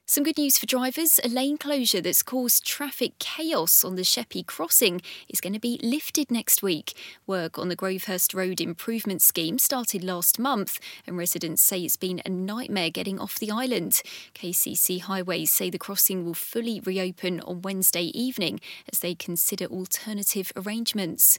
Some 0.04 0.25
good 0.25 0.38
news 0.38 0.59
for 0.59 0.66
drivers. 0.66 1.20
A 1.23 1.28
lane 1.28 1.56
closure 1.56 2.00
that's 2.00 2.25
caused 2.25 2.66
traffic 2.66 3.16
chaos 3.20 3.85
on 3.85 3.94
the 3.94 4.02
Sheppey 4.02 4.42
crossing 4.42 5.00
is 5.28 5.40
going 5.40 5.52
to 5.52 5.61
be 5.61 5.78
lifted 5.80 6.32
next 6.32 6.61
week. 6.61 6.94
Work 7.25 7.56
on 7.56 7.68
the 7.68 7.76
Grovehurst 7.76 8.35
Road 8.35 8.61
Improvement 8.61 9.23
Scheme 9.23 9.61
started 9.61 10.02
last 10.02 10.40
month, 10.40 10.80
and 11.06 11.16
residents 11.16 11.62
say 11.62 11.80
it's 11.82 11.97
been 11.97 12.20
a 12.26 12.28
nightmare 12.28 12.90
getting 12.90 13.20
off 13.20 13.38
the 13.38 13.52
island. 13.52 14.02
KCC 14.35 15.00
Highways 15.00 15.52
say 15.52 15.70
the 15.70 15.78
crossing 15.78 16.25
will 16.25 16.35
fully 16.35 16.80
reopen 16.80 17.38
on 17.42 17.62
Wednesday 17.62 18.06
evening 18.06 18.59
as 18.92 18.99
they 18.99 19.14
consider 19.14 19.66
alternative 19.66 20.50
arrangements. 20.56 21.38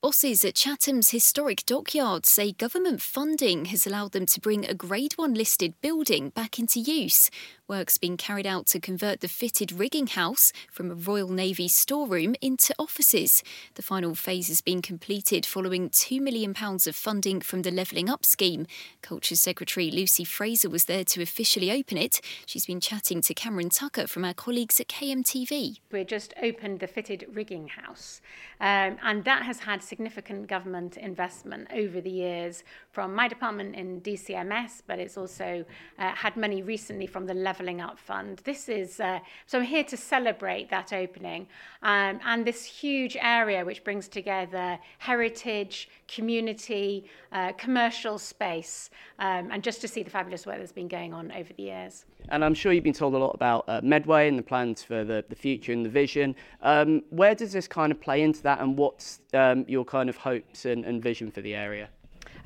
Bosses 0.00 0.44
at 0.44 0.54
Chatham's 0.54 1.10
historic 1.10 1.66
dockyard 1.66 2.24
say 2.24 2.52
government 2.52 3.02
funding 3.02 3.64
has 3.64 3.84
allowed 3.84 4.12
them 4.12 4.26
to 4.26 4.38
bring 4.38 4.64
a 4.64 4.72
Grade 4.72 5.14
1 5.14 5.34
listed 5.34 5.74
building 5.80 6.28
back 6.28 6.56
into 6.56 6.78
use. 6.78 7.32
Work's 7.68 7.98
being 7.98 8.16
carried 8.16 8.46
out 8.46 8.66
to 8.68 8.80
convert 8.80 9.20
the 9.20 9.28
fitted 9.28 9.72
rigging 9.72 10.06
house 10.06 10.54
from 10.70 10.90
a 10.90 10.94
Royal 10.94 11.28
Navy 11.28 11.68
storeroom 11.68 12.34
into 12.40 12.74
offices. 12.78 13.42
The 13.74 13.82
final 13.82 14.14
phase 14.14 14.48
has 14.48 14.62
been 14.62 14.80
completed 14.80 15.44
following 15.44 15.90
£2 15.90 16.18
million 16.18 16.54
of 16.58 16.96
funding 16.96 17.42
from 17.42 17.62
the 17.62 17.70
Levelling 17.70 18.08
Up 18.08 18.24
scheme. 18.24 18.66
Culture 19.02 19.36
Secretary 19.36 19.90
Lucy 19.90 20.24
Frazer 20.24 20.70
was 20.70 20.86
there 20.86 21.04
to 21.04 21.20
officially 21.20 21.70
open 21.70 21.98
it. 21.98 22.22
She's 22.46 22.64
been 22.64 22.80
chatting 22.80 23.20
to 23.20 23.34
Cameron 23.34 23.68
Tucker 23.68 24.06
from 24.06 24.24
our 24.24 24.34
colleagues 24.34 24.80
at 24.80 24.88
KMTV. 24.88 25.80
We 25.92 26.04
just 26.04 26.32
opened 26.42 26.80
the 26.80 26.86
fitted 26.86 27.26
rigging 27.30 27.68
house, 27.68 28.22
um, 28.60 28.96
and 29.02 29.24
that 29.24 29.42
has 29.42 29.60
had 29.60 29.82
significant 29.82 30.46
government 30.46 30.96
investment 30.96 31.68
over 31.74 32.00
the 32.00 32.10
years 32.10 32.64
from 32.98 33.14
my 33.14 33.28
department 33.28 33.76
in 33.76 34.00
DCMS, 34.00 34.82
but 34.88 34.98
it's 34.98 35.16
also 35.16 35.64
uh, 36.00 36.10
had 36.16 36.36
money 36.36 36.62
recently 36.62 37.06
from 37.06 37.26
the 37.26 37.32
Levelling 37.32 37.80
Up 37.80 37.96
Fund. 37.96 38.42
This 38.42 38.68
is, 38.68 38.98
uh, 38.98 39.20
so 39.46 39.60
I'm 39.60 39.64
here 39.64 39.84
to 39.84 39.96
celebrate 39.96 40.68
that 40.70 40.92
opening 40.92 41.46
um, 41.84 42.18
and 42.24 42.44
this 42.44 42.64
huge 42.64 43.16
area 43.20 43.64
which 43.64 43.84
brings 43.84 44.08
together 44.08 44.80
heritage, 44.98 45.88
community, 46.08 47.04
uh, 47.30 47.52
commercial 47.52 48.18
space, 48.18 48.90
um, 49.20 49.52
and 49.52 49.62
just 49.62 49.80
to 49.82 49.86
see 49.86 50.02
the 50.02 50.10
fabulous 50.10 50.44
work 50.44 50.58
that's 50.58 50.72
been 50.72 50.88
going 50.88 51.14
on 51.14 51.30
over 51.30 51.52
the 51.52 51.62
years. 51.62 52.04
And 52.30 52.44
I'm 52.44 52.52
sure 52.52 52.72
you've 52.72 52.82
been 52.82 52.92
told 52.92 53.14
a 53.14 53.18
lot 53.18 53.36
about 53.36 53.64
uh, 53.68 53.80
Medway 53.84 54.26
and 54.26 54.36
the 54.36 54.42
plans 54.42 54.82
for 54.82 55.04
the, 55.04 55.24
the 55.28 55.36
future 55.36 55.72
and 55.72 55.86
the 55.86 55.90
vision. 55.90 56.34
Um, 56.62 57.04
where 57.10 57.36
does 57.36 57.52
this 57.52 57.68
kind 57.68 57.92
of 57.92 58.00
play 58.00 58.22
into 58.22 58.42
that, 58.42 58.60
and 58.60 58.76
what's 58.76 59.20
um, 59.34 59.64
your 59.68 59.84
kind 59.84 60.08
of 60.08 60.16
hopes 60.16 60.64
and, 60.64 60.84
and 60.84 61.00
vision 61.00 61.30
for 61.30 61.42
the 61.42 61.54
area? 61.54 61.90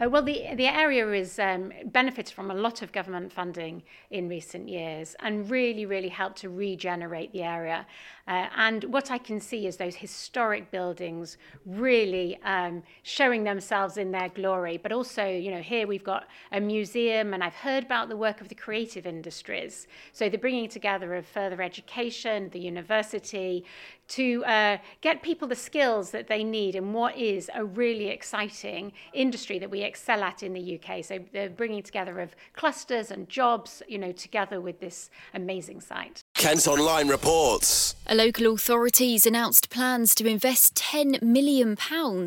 Uh, 0.00 0.08
well, 0.08 0.22
the, 0.22 0.46
the 0.56 0.66
area 0.66 1.10
is 1.12 1.38
um, 1.38 1.72
benefited 1.86 2.34
from 2.34 2.50
a 2.50 2.54
lot 2.54 2.82
of 2.82 2.92
government 2.92 3.32
funding 3.32 3.82
in 4.10 4.28
recent 4.28 4.68
years 4.68 5.14
and 5.20 5.50
really, 5.50 5.86
really 5.86 6.08
helped 6.08 6.38
to 6.38 6.48
regenerate 6.48 7.32
the 7.32 7.42
area. 7.42 7.86
Uh, 8.28 8.46
and 8.56 8.84
what 8.84 9.10
I 9.10 9.18
can 9.18 9.40
see 9.40 9.66
is 9.66 9.76
those 9.76 9.96
historic 9.96 10.70
buildings 10.70 11.38
really 11.66 12.38
um, 12.44 12.82
showing 13.02 13.44
themselves 13.44 13.96
in 13.96 14.12
their 14.12 14.28
glory. 14.28 14.76
But 14.76 14.92
also, 14.92 15.26
you 15.26 15.50
know, 15.50 15.60
here 15.60 15.86
we've 15.86 16.04
got 16.04 16.28
a 16.52 16.60
museum, 16.60 17.34
and 17.34 17.42
I've 17.42 17.54
heard 17.54 17.84
about 17.84 18.08
the 18.08 18.16
work 18.16 18.40
of 18.40 18.48
the 18.48 18.54
creative 18.54 19.06
industries. 19.06 19.88
So 20.12 20.28
the 20.28 20.38
bringing 20.38 20.68
together 20.68 21.14
of 21.16 21.26
further 21.26 21.60
education, 21.62 22.48
the 22.50 22.60
university, 22.60 23.64
to 24.12 24.44
uh, 24.44 24.78
get 25.00 25.22
people 25.22 25.48
the 25.48 25.56
skills 25.56 26.10
that 26.10 26.28
they 26.28 26.44
need 26.44 26.74
in 26.74 26.92
what 26.92 27.16
is 27.16 27.50
a 27.54 27.64
really 27.64 28.08
exciting 28.08 28.92
industry 29.14 29.58
that 29.58 29.70
we 29.70 29.82
excel 29.82 30.22
at 30.22 30.42
in 30.42 30.52
the 30.52 30.78
UK. 30.78 31.04
So 31.04 31.18
the 31.32 31.48
bringing 31.48 31.82
together 31.82 32.20
of 32.20 32.36
clusters 32.52 33.10
and 33.10 33.28
jobs, 33.28 33.82
you 33.88 33.98
know, 33.98 34.12
together 34.12 34.60
with 34.60 34.80
this 34.80 35.10
amazing 35.32 35.80
site. 35.80 36.22
Kent 36.42 36.66
Online 36.66 37.06
reports. 37.06 37.94
A 38.08 38.16
local 38.16 38.52
authorities 38.52 39.26
announced 39.26 39.70
plans 39.70 40.12
to 40.16 40.26
invest 40.26 40.74
£10 40.74 41.22
million 41.22 41.76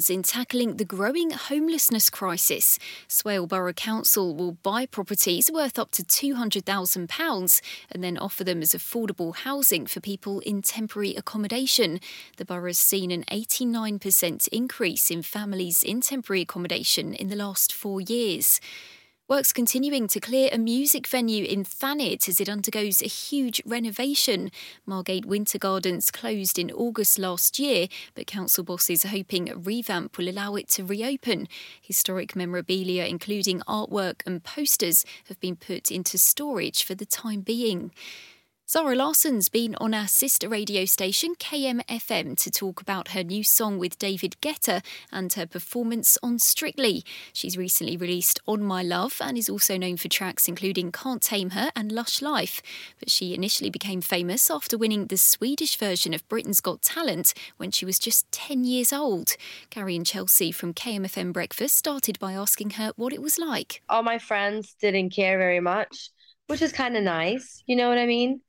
in 0.09 0.23
tackling 0.23 0.77
the 0.77 0.85
growing 0.85 1.31
homelessness 1.31 2.09
crisis. 2.09 2.79
Swale 3.09 3.45
Borough 3.45 3.73
Council 3.73 4.33
will 4.33 4.53
buy 4.53 4.85
properties 4.85 5.51
worth 5.51 5.77
up 5.77 5.91
to 5.91 6.01
£200,000 6.01 7.61
and 7.91 8.01
then 8.01 8.17
offer 8.17 8.45
them 8.45 8.61
as 8.61 8.71
affordable 8.71 9.35
housing 9.35 9.85
for 9.85 9.99
people 9.99 10.39
in 10.39 10.61
temporary 10.61 11.13
accommodation. 11.15 11.99
The 12.37 12.45
borough's 12.45 12.77
seen 12.77 13.11
an 13.11 13.25
89% 13.25 14.47
increase 14.47 15.11
in 15.11 15.23
families 15.23 15.83
in 15.83 15.99
temporary 15.99 16.43
accommodation 16.43 17.13
in 17.13 17.27
the 17.27 17.35
last 17.35 17.73
four 17.73 17.99
years. 17.99 18.61
Works 19.27 19.53
continuing 19.53 20.07
to 20.09 20.19
clear 20.19 20.49
a 20.51 20.59
music 20.59 21.07
venue 21.07 21.45
in 21.45 21.63
Thanet 21.63 22.29
as 22.29 22.39
it 22.39 22.47
undergoes 22.47 23.01
a 23.01 23.07
huge 23.07 23.59
renovation. 23.65 24.51
Margate 24.85 25.25
Winter 25.25 25.57
Gardens 25.57 26.11
closed 26.11 26.59
in 26.59 26.69
August 26.69 27.17
last 27.17 27.57
year, 27.57 27.87
but 28.13 28.27
council 28.27 28.63
bosses 28.63 29.03
are 29.03 29.07
hoping 29.07 29.49
a 29.49 29.55
revamp 29.55 30.19
will 30.19 30.29
allow 30.29 30.53
it 30.53 30.69
to 30.69 30.85
reopen. 30.85 31.47
Historic 31.81 32.35
memorabilia, 32.35 33.05
including 33.05 33.61
artwork 33.61 34.21
and 34.27 34.43
posters, 34.43 35.03
have 35.27 35.39
been 35.39 35.55
put 35.55 35.89
into 35.89 36.19
storage 36.19 36.83
for 36.83 36.93
the 36.93 37.07
time 37.07 37.41
being. 37.41 37.89
Zara 38.67 38.95
Larsson's 38.95 39.47
been 39.47 39.75
on 39.75 39.93
our 39.93 40.07
sister 40.07 40.49
radio 40.49 40.85
station 40.85 41.35
KMFM 41.35 42.35
to 42.37 42.49
talk 42.49 42.81
about 42.81 43.09
her 43.09 43.23
new 43.23 43.43
song 43.43 43.77
with 43.77 43.99
David 43.99 44.35
Guetta 44.41 44.83
and 45.11 45.31
her 45.33 45.45
performance 45.45 46.17
on 46.23 46.39
Strictly. 46.39 47.03
She's 47.31 47.59
recently 47.59 47.95
released 47.95 48.39
On 48.47 48.63
My 48.63 48.81
Love 48.81 49.21
and 49.21 49.37
is 49.37 49.49
also 49.49 49.77
known 49.77 49.97
for 49.97 50.07
tracks 50.07 50.47
including 50.47 50.91
Can't 50.91 51.21
Tame 51.21 51.51
Her 51.51 51.69
and 51.75 51.91
Lush 51.91 52.23
Life. 52.23 52.63
But 52.97 53.11
she 53.11 53.35
initially 53.35 53.69
became 53.69 54.01
famous 54.01 54.49
after 54.49 54.79
winning 54.79 55.05
the 55.05 55.17
Swedish 55.17 55.77
version 55.77 56.15
of 56.15 56.27
Britain's 56.27 56.59
Got 56.59 56.81
Talent 56.81 57.35
when 57.57 57.69
she 57.69 57.85
was 57.85 57.99
just 57.99 58.29
10 58.31 58.63
years 58.63 58.91
old. 58.91 59.33
Gary 59.69 59.95
and 59.95 60.07
Chelsea 60.07 60.51
from 60.51 60.73
KMFM 60.73 61.33
Breakfast 61.33 61.77
started 61.77 62.17
by 62.17 62.33
asking 62.33 62.71
her 62.71 62.93
what 62.95 63.13
it 63.13 63.21
was 63.21 63.37
like. 63.37 63.83
All 63.89 64.01
my 64.01 64.17
friends 64.17 64.75
didn't 64.81 65.11
care 65.11 65.37
very 65.37 65.59
much, 65.59 66.09
which 66.47 66.63
is 66.63 66.71
kind 66.71 66.97
of 66.97 67.03
nice. 67.03 67.61
You 67.67 67.75
know 67.75 67.89
what 67.89 67.99
I 67.99 68.07
mean? 68.07 68.41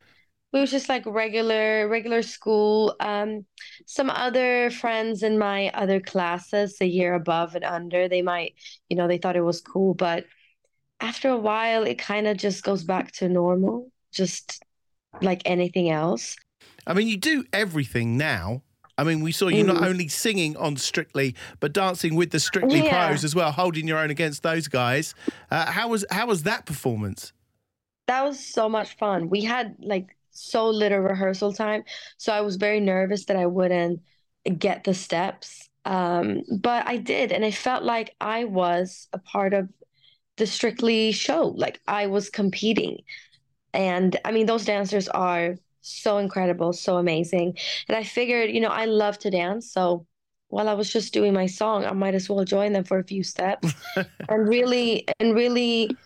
It 0.57 0.61
was 0.61 0.71
just 0.71 0.89
like 0.89 1.05
regular 1.07 1.87
regular 1.89 2.23
school 2.23 2.97
um 3.01 3.45
some 3.87 4.11
other 4.11 4.71
friends 4.71 5.23
in 5.23 5.39
my 5.39 5.71
other 5.71 6.01
classes 6.01 6.77
a 6.81 6.87
year 6.87 7.15
above 7.15 7.55
and 7.55 7.65
under 7.65 8.09
they 8.09 8.23
might 8.23 8.55
you 8.89 8.97
know 8.97 9.07
they 9.07 9.19
thought 9.19 9.37
it 9.37 9.43
was 9.43 9.61
cool 9.61 9.95
but 9.95 10.25
after 11.01 11.29
a 11.29 11.37
while 11.37 11.83
it 11.83 11.99
kind 11.99 12.27
of 12.27 12.37
just 12.37 12.65
goes 12.65 12.85
back 12.85 13.13
to 13.13 13.29
normal 13.29 13.91
just 14.13 14.65
like 15.21 15.43
anything 15.45 15.91
else 15.91 16.37
i 16.87 16.95
mean 16.95 17.07
you 17.07 17.17
do 17.17 17.45
everything 17.53 18.17
now 18.17 18.63
I 18.99 19.05
mean, 19.05 19.21
we 19.21 19.31
saw 19.31 19.49
you 19.49 19.63
mm. 19.63 19.67
not 19.67 19.83
only 19.85 20.09
singing 20.09 20.57
on 20.57 20.79
Strictly, 20.79 21.35
but 21.61 21.75
dancing 21.75 22.15
with 22.15 22.31
the 22.31 22.41
Strictly 22.41 22.83
yeah. 22.83 23.09
pros 23.09 23.25
as 23.25 23.35
well, 23.35 23.53
holding 23.53 23.87
your 23.87 23.99
own 23.99 24.09
against 24.09 24.43
those 24.43 24.69
guys. 24.69 25.15
Uh, 25.51 25.71
how 25.71 25.89
was 25.89 26.07
how 26.11 26.27
was 26.27 26.45
that 26.45 26.65
performance? 26.65 27.35
That 28.07 28.25
was 28.25 28.41
so 28.41 28.71
much 28.71 28.97
fun. 28.97 29.29
We 29.29 29.43
had 29.43 29.77
like 29.81 30.16
so 30.37 30.69
little 30.69 30.99
rehearsal 30.99 31.53
time. 31.53 31.85
So 32.17 32.33
I 32.33 32.41
was 32.41 32.57
very 32.57 32.81
nervous 32.81 33.27
that 33.27 33.37
I 33.37 33.47
wouldn't 33.47 34.01
get 34.59 34.85
the 34.85 34.95
steps. 34.95 35.69
Um, 35.85 36.43
but 36.61 36.87
I 36.87 36.97
did. 36.97 37.33
And 37.33 37.45
I 37.45 37.51
felt 37.51 37.85
like 37.85 38.15
I 38.21 38.45
was 38.45 39.09
a 39.13 39.19
part 39.19 39.55
of 39.55 39.69
the 40.37 40.47
Strictly 40.47 41.13
show. 41.13 41.55
Like 41.57 41.81
I 41.87 42.07
was 42.07 42.29
competing. 42.31 42.99
And 43.73 44.17
I 44.25 44.33
mean, 44.33 44.47
those 44.47 44.65
dancers 44.65 45.09
are 45.09 45.57
so 45.81 46.19
incredible, 46.19 46.73
so 46.73 46.97
amazing. 46.97 47.57
And 47.89 47.97
I 47.97 48.03
figured, 48.03 48.51
you 48.51 48.61
know, 48.61 48.69
I 48.69 48.87
love 48.87 49.19
to 49.21 49.31
dance. 49.31 49.73
So 49.73 50.07
while 50.49 50.69
I 50.69 50.75
was 50.75 50.93
just 50.93 51.13
doing 51.13 51.33
my 51.33 51.47
song, 51.47 51.85
I 51.85 51.93
might 51.93 52.15
as 52.15 52.29
well 52.29 52.45
join 52.45 52.73
them 52.73 52.85
for 52.85 52.99
a 52.99 53.05
few 53.05 53.23
steps 53.23 53.73
and 54.29 54.49
really 54.49 55.07
and 55.21 55.35
really 55.35 55.97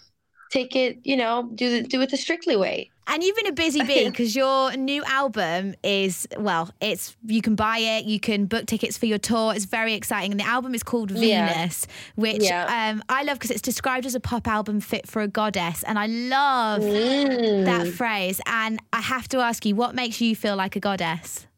take 0.50 0.76
it, 0.76 0.98
you 1.04 1.16
know, 1.16 1.50
do 1.54 1.82
the, 1.82 1.88
do 1.88 2.00
it 2.02 2.10
the 2.10 2.16
strictly 2.16 2.56
way. 2.56 2.90
And 3.10 3.24
you've 3.24 3.34
been 3.34 3.48
a 3.48 3.52
busy 3.52 3.82
bee 3.82 4.08
because 4.08 4.36
your 4.36 4.76
new 4.76 5.02
album 5.02 5.74
is 5.82 6.28
well, 6.38 6.70
it's 6.80 7.16
you 7.26 7.42
can 7.42 7.56
buy 7.56 7.78
it, 7.78 8.04
you 8.04 8.20
can 8.20 8.46
book 8.46 8.66
tickets 8.66 8.96
for 8.96 9.06
your 9.06 9.18
tour. 9.18 9.52
It's 9.52 9.64
very 9.64 9.94
exciting, 9.94 10.30
and 10.30 10.38
the 10.38 10.46
album 10.46 10.76
is 10.76 10.84
called 10.84 11.10
Venus, 11.10 11.86
yeah. 11.88 11.94
which 12.14 12.44
yeah. 12.44 12.90
Um, 12.92 13.02
I 13.08 13.24
love 13.24 13.40
because 13.40 13.50
it's 13.50 13.62
described 13.62 14.06
as 14.06 14.14
a 14.14 14.20
pop 14.20 14.46
album 14.46 14.80
fit 14.80 15.08
for 15.08 15.22
a 15.22 15.26
goddess, 15.26 15.82
and 15.82 15.98
I 15.98 16.06
love 16.06 16.82
mm. 16.82 17.64
that 17.64 17.88
phrase. 17.88 18.40
And 18.46 18.78
I 18.92 19.00
have 19.00 19.26
to 19.28 19.38
ask 19.38 19.66
you, 19.66 19.74
what 19.74 19.96
makes 19.96 20.20
you 20.20 20.36
feel 20.36 20.54
like 20.54 20.76
a 20.76 20.80
goddess? 20.80 21.48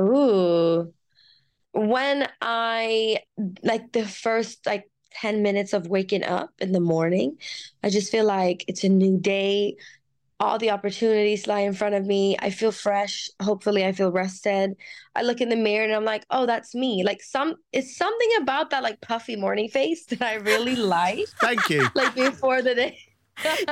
Ooh, 0.00 0.92
when 1.70 2.28
I 2.42 3.20
like 3.62 3.92
the 3.92 4.06
first 4.06 4.66
like 4.66 4.90
10 5.20 5.42
minutes 5.42 5.72
of 5.72 5.86
waking 5.86 6.24
up 6.24 6.50
in 6.58 6.72
the 6.72 6.80
morning, 6.80 7.38
I 7.82 7.90
just 7.90 8.10
feel 8.10 8.24
like 8.24 8.64
it's 8.68 8.82
a 8.84 8.88
new 8.88 9.18
day. 9.18 9.76
All 10.38 10.58
the 10.58 10.70
opportunities 10.70 11.46
lie 11.46 11.60
in 11.60 11.72
front 11.72 11.94
of 11.94 12.04
me. 12.04 12.36
I 12.38 12.50
feel 12.50 12.72
fresh. 12.72 13.30
Hopefully, 13.40 13.86
I 13.86 13.92
feel 13.92 14.12
rested. 14.12 14.76
I 15.14 15.22
look 15.22 15.40
in 15.40 15.48
the 15.48 15.56
mirror 15.56 15.84
and 15.84 15.94
I'm 15.94 16.04
like, 16.04 16.26
oh, 16.30 16.44
that's 16.44 16.74
me. 16.74 17.02
Like, 17.04 17.22
some, 17.22 17.54
it's 17.72 17.96
something 17.96 18.30
about 18.42 18.70
that 18.70 18.82
like 18.82 19.00
puffy 19.00 19.36
morning 19.36 19.68
face 19.68 20.04
that 20.10 20.22
I 20.22 20.34
really 20.34 20.76
like. 20.76 21.26
Thank 21.40 21.70
you. 21.70 21.86
like, 21.94 22.14
before 22.14 22.60
the 22.60 22.74
day 22.74 22.98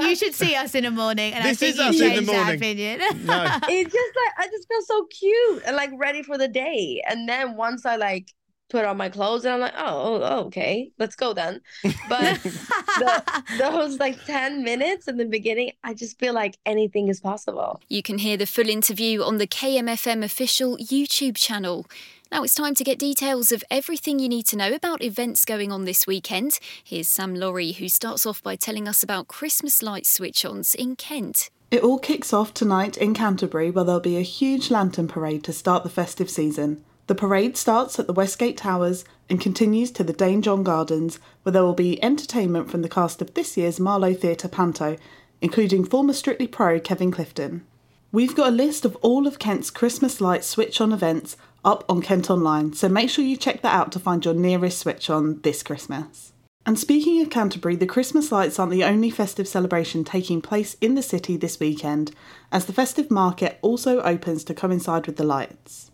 you 0.00 0.16
should 0.16 0.34
see 0.34 0.54
us 0.54 0.74
in 0.74 0.84
the 0.84 0.90
morning, 0.90 1.32
and 1.32 1.44
this 1.44 1.62
I 1.62 1.72
think 1.72 1.74
is 1.74 1.80
us 1.80 2.00
in 2.00 2.24
the 2.24 2.32
morning. 2.32 2.56
opinion. 2.56 2.98
No. 3.24 3.44
it's 3.68 3.92
just 3.92 4.12
like 4.16 4.32
I 4.38 4.46
just 4.50 4.68
feel 4.68 4.82
so 4.82 5.06
cute 5.06 5.62
and 5.66 5.76
like 5.76 5.90
ready 5.96 6.22
for 6.22 6.36
the 6.38 6.48
day. 6.48 7.02
And 7.08 7.28
then 7.28 7.56
once 7.56 7.86
I 7.86 7.96
like 7.96 8.28
put 8.74 8.84
on 8.84 8.96
my 8.96 9.08
clothes 9.08 9.44
and 9.44 9.54
I'm 9.54 9.60
like, 9.60 9.74
oh, 9.76 9.82
oh, 9.86 10.20
oh 10.22 10.46
okay, 10.46 10.90
let's 10.98 11.14
go 11.14 11.32
then. 11.32 11.60
But 12.08 12.42
the, 12.42 13.44
those 13.58 14.00
like 14.00 14.24
10 14.24 14.64
minutes 14.64 15.06
in 15.06 15.16
the 15.16 15.24
beginning, 15.24 15.70
I 15.84 15.94
just 15.94 16.18
feel 16.18 16.34
like 16.34 16.58
anything 16.66 17.06
is 17.06 17.20
possible. 17.20 17.80
You 17.88 18.02
can 18.02 18.18
hear 18.18 18.36
the 18.36 18.46
full 18.46 18.68
interview 18.68 19.22
on 19.22 19.38
the 19.38 19.46
KMFM 19.46 20.24
official 20.24 20.76
YouTube 20.78 21.36
channel. 21.36 21.86
Now 22.32 22.42
it's 22.42 22.56
time 22.56 22.74
to 22.74 22.82
get 22.82 22.98
details 22.98 23.52
of 23.52 23.62
everything 23.70 24.18
you 24.18 24.28
need 24.28 24.46
to 24.46 24.56
know 24.56 24.72
about 24.72 25.04
events 25.04 25.44
going 25.44 25.70
on 25.70 25.84
this 25.84 26.04
weekend. 26.04 26.58
Here's 26.82 27.06
Sam 27.06 27.36
Laurie, 27.36 27.72
who 27.72 27.88
starts 27.88 28.26
off 28.26 28.42
by 28.42 28.56
telling 28.56 28.88
us 28.88 29.04
about 29.04 29.28
Christmas 29.28 29.84
light 29.84 30.04
switch 30.04 30.44
ons 30.44 30.74
in 30.74 30.96
Kent. 30.96 31.48
It 31.70 31.84
all 31.84 32.00
kicks 32.00 32.32
off 32.32 32.52
tonight 32.52 32.96
in 32.96 33.14
Canterbury, 33.14 33.70
where 33.70 33.84
there'll 33.84 34.00
be 34.00 34.16
a 34.16 34.22
huge 34.22 34.68
lantern 34.68 35.06
parade 35.06 35.44
to 35.44 35.52
start 35.52 35.84
the 35.84 35.90
festive 35.90 36.28
season. 36.28 36.84
The 37.06 37.14
parade 37.14 37.58
starts 37.58 37.98
at 37.98 38.06
the 38.06 38.14
Westgate 38.14 38.56
Towers 38.56 39.04
and 39.28 39.40
continues 39.40 39.90
to 39.90 40.04
the 40.04 40.14
Dane 40.14 40.40
John 40.40 40.62
Gardens, 40.62 41.18
where 41.42 41.52
there 41.52 41.62
will 41.62 41.74
be 41.74 42.02
entertainment 42.02 42.70
from 42.70 42.80
the 42.80 42.88
cast 42.88 43.20
of 43.20 43.34
this 43.34 43.58
year's 43.58 43.78
Marlowe 43.78 44.14
Theatre 44.14 44.48
Panto, 44.48 44.96
including 45.42 45.84
former 45.84 46.14
Strictly 46.14 46.46
Pro 46.46 46.80
Kevin 46.80 47.10
Clifton. 47.10 47.66
We've 48.10 48.34
got 48.34 48.48
a 48.48 48.56
list 48.56 48.86
of 48.86 48.96
all 49.02 49.26
of 49.26 49.38
Kent's 49.38 49.70
Christmas 49.70 50.20
light 50.20 50.44
switch 50.44 50.80
on 50.80 50.92
events 50.92 51.36
up 51.62 51.84
on 51.90 52.00
Kent 52.00 52.30
Online, 52.30 52.72
so 52.72 52.88
make 52.88 53.10
sure 53.10 53.24
you 53.24 53.36
check 53.36 53.60
that 53.60 53.74
out 53.74 53.92
to 53.92 53.98
find 53.98 54.24
your 54.24 54.34
nearest 54.34 54.78
switch 54.78 55.10
on 55.10 55.40
this 55.42 55.62
Christmas. 55.62 56.32
And 56.64 56.78
speaking 56.78 57.20
of 57.20 57.28
Canterbury, 57.28 57.76
the 57.76 57.86
Christmas 57.86 58.32
lights 58.32 58.58
aren't 58.58 58.72
the 58.72 58.84
only 58.84 59.10
festive 59.10 59.46
celebration 59.46 60.04
taking 60.04 60.40
place 60.40 60.76
in 60.80 60.94
the 60.94 61.02
city 61.02 61.36
this 61.36 61.60
weekend, 61.60 62.12
as 62.50 62.64
the 62.64 62.72
festive 62.72 63.10
market 63.10 63.58
also 63.60 64.00
opens 64.00 64.44
to 64.44 64.54
coincide 64.54 65.06
with 65.06 65.16
the 65.16 65.24
lights. 65.24 65.90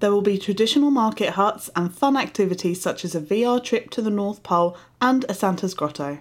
There 0.00 0.12
will 0.12 0.22
be 0.22 0.38
traditional 0.38 0.92
market 0.92 1.30
huts 1.30 1.70
and 1.74 1.92
fun 1.92 2.16
activities 2.16 2.80
such 2.80 3.04
as 3.04 3.14
a 3.14 3.20
VR 3.20 3.62
trip 3.62 3.90
to 3.90 4.02
the 4.02 4.10
North 4.10 4.44
Pole 4.44 4.76
and 5.00 5.24
a 5.28 5.34
Santa's 5.34 5.74
Grotto. 5.74 6.20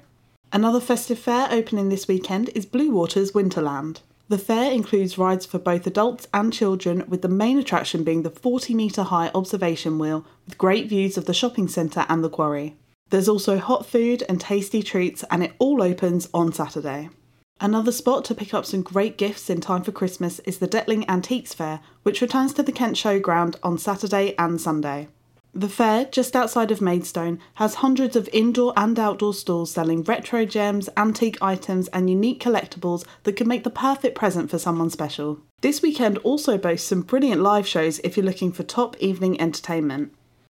Another 0.52 0.80
festive 0.80 1.20
fair 1.20 1.48
opening 1.52 1.90
this 1.90 2.08
weekend 2.08 2.50
is 2.56 2.66
Bluewater's 2.66 3.34
Winterland. 3.34 4.00
The 4.30 4.40
fair 4.40 4.72
includes 4.72 5.18
rides 5.18 5.46
for 5.46 5.60
both 5.60 5.86
adults 5.86 6.28
and 6.34 6.52
children, 6.52 7.04
with 7.08 7.22
the 7.22 7.30
main 7.30 7.60
attraction 7.60 8.04
being 8.04 8.24
the 8.24 8.30
40 8.30 8.74
metre 8.74 9.04
high 9.04 9.30
observation 9.36 10.00
wheel 10.00 10.26
with 10.46 10.58
great 10.58 10.90
views 10.90 11.16
of 11.16 11.26
the 11.26 11.34
shopping 11.34 11.68
centre 11.68 12.06
and 12.10 12.24
the 12.24 12.30
quarry. 12.30 12.76
There's 13.10 13.30
also 13.30 13.58
hot 13.58 13.86
food 13.86 14.24
and 14.28 14.42
tasty 14.42 14.82
treats, 14.82 15.24
and 15.30 15.44
it 15.44 15.54
all 15.60 15.82
opens 15.82 16.28
on 16.34 16.52
Saturday. 16.52 17.10
Another 17.60 17.92
spot 17.92 18.24
to 18.26 18.36
pick 18.36 18.54
up 18.54 18.66
some 18.66 18.84
great 18.84 19.18
gifts 19.18 19.50
in 19.50 19.62
time 19.62 19.82
for 19.82 19.92
Christmas 19.92 20.38
is 20.40 20.60
the 20.60 20.68
Detling 20.68 21.06
Antiques 21.10 21.56
Fair, 21.56 21.80
which 22.04 22.22
returns 22.22 22.54
to 22.54 22.62
the 22.62 22.72
Kent 22.72 22.96
Showground 22.96 23.56
on 23.64 23.80
Saturday 23.80 24.36
and 24.38 24.62
Sunday. 24.62 25.08
The 25.56 25.68
fair, 25.68 26.06
just 26.06 26.36
outside 26.36 26.70
of 26.70 26.82
Maidstone, 26.82 27.40
has 27.56 27.76
hundreds 27.76 28.16
of 28.16 28.30
indoor 28.32 28.74
and 28.78 29.00
outdoor 29.00 29.34
stalls 29.34 29.72
selling 29.72 30.04
retro 30.04 30.46
gems, 30.46 30.88
antique 30.96 31.42
items, 31.42 31.88
and 31.88 32.12
unique 32.12 32.40
collectibles 32.40 33.04
that 33.24 33.34
could 33.34 33.48
make 33.48 33.64
the 33.64 33.72
perfect 33.72 34.16
present 34.16 34.52
for 34.52 34.60
someone 34.60 34.92
special. 34.92 35.40
This 35.62 35.82
weekend 35.82 36.20
also 36.20 36.60
boasts 36.60 36.88
some 36.88 37.02
brilliant 37.02 37.42
live 37.42 37.68
shows 37.68 37.98
if 38.04 38.16
you're 38.16 38.26
looking 38.26 38.52
for 38.52 38.62
top 38.62 38.96
evening 39.00 39.42
entertainment. 39.42 40.14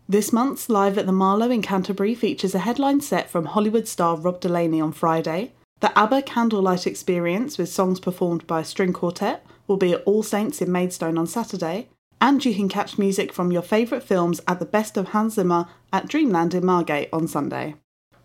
This 0.06 0.34
month's 0.34 0.68
Live 0.68 0.98
at 0.98 1.06
the 1.06 1.12
Marlowe 1.12 1.50
in 1.50 1.62
Canterbury 1.62 2.14
features 2.14 2.54
a 2.54 2.58
headline 2.58 3.00
set 3.00 3.30
from 3.30 3.46
Hollywood 3.46 3.88
star 3.88 4.16
Rob 4.16 4.40
Delaney 4.40 4.82
on 4.82 4.92
Friday, 4.92 5.52
the 5.80 5.98
ABBA 5.98 6.22
Candlelight 6.22 6.86
Experience 6.86 7.56
with 7.56 7.70
songs 7.70 8.00
performed 8.00 8.46
by 8.46 8.60
a 8.60 8.64
string 8.64 8.92
quartet 8.92 9.44
will 9.66 9.78
be 9.78 9.92
at 9.94 10.02
All 10.04 10.22
Saints 10.22 10.60
in 10.60 10.70
Maidstone 10.70 11.16
on 11.16 11.26
Saturday, 11.26 11.88
and 12.20 12.44
you 12.44 12.54
can 12.54 12.68
catch 12.68 12.98
music 12.98 13.32
from 13.32 13.50
your 13.50 13.62
favourite 13.62 14.04
films 14.04 14.42
at 14.46 14.58
the 14.58 14.66
Best 14.66 14.98
of 14.98 15.08
Hans 15.08 15.34
Zimmer 15.34 15.66
at 15.90 16.06
Dreamland 16.06 16.52
in 16.52 16.66
Margate 16.66 17.08
on 17.14 17.26
Sunday. 17.26 17.76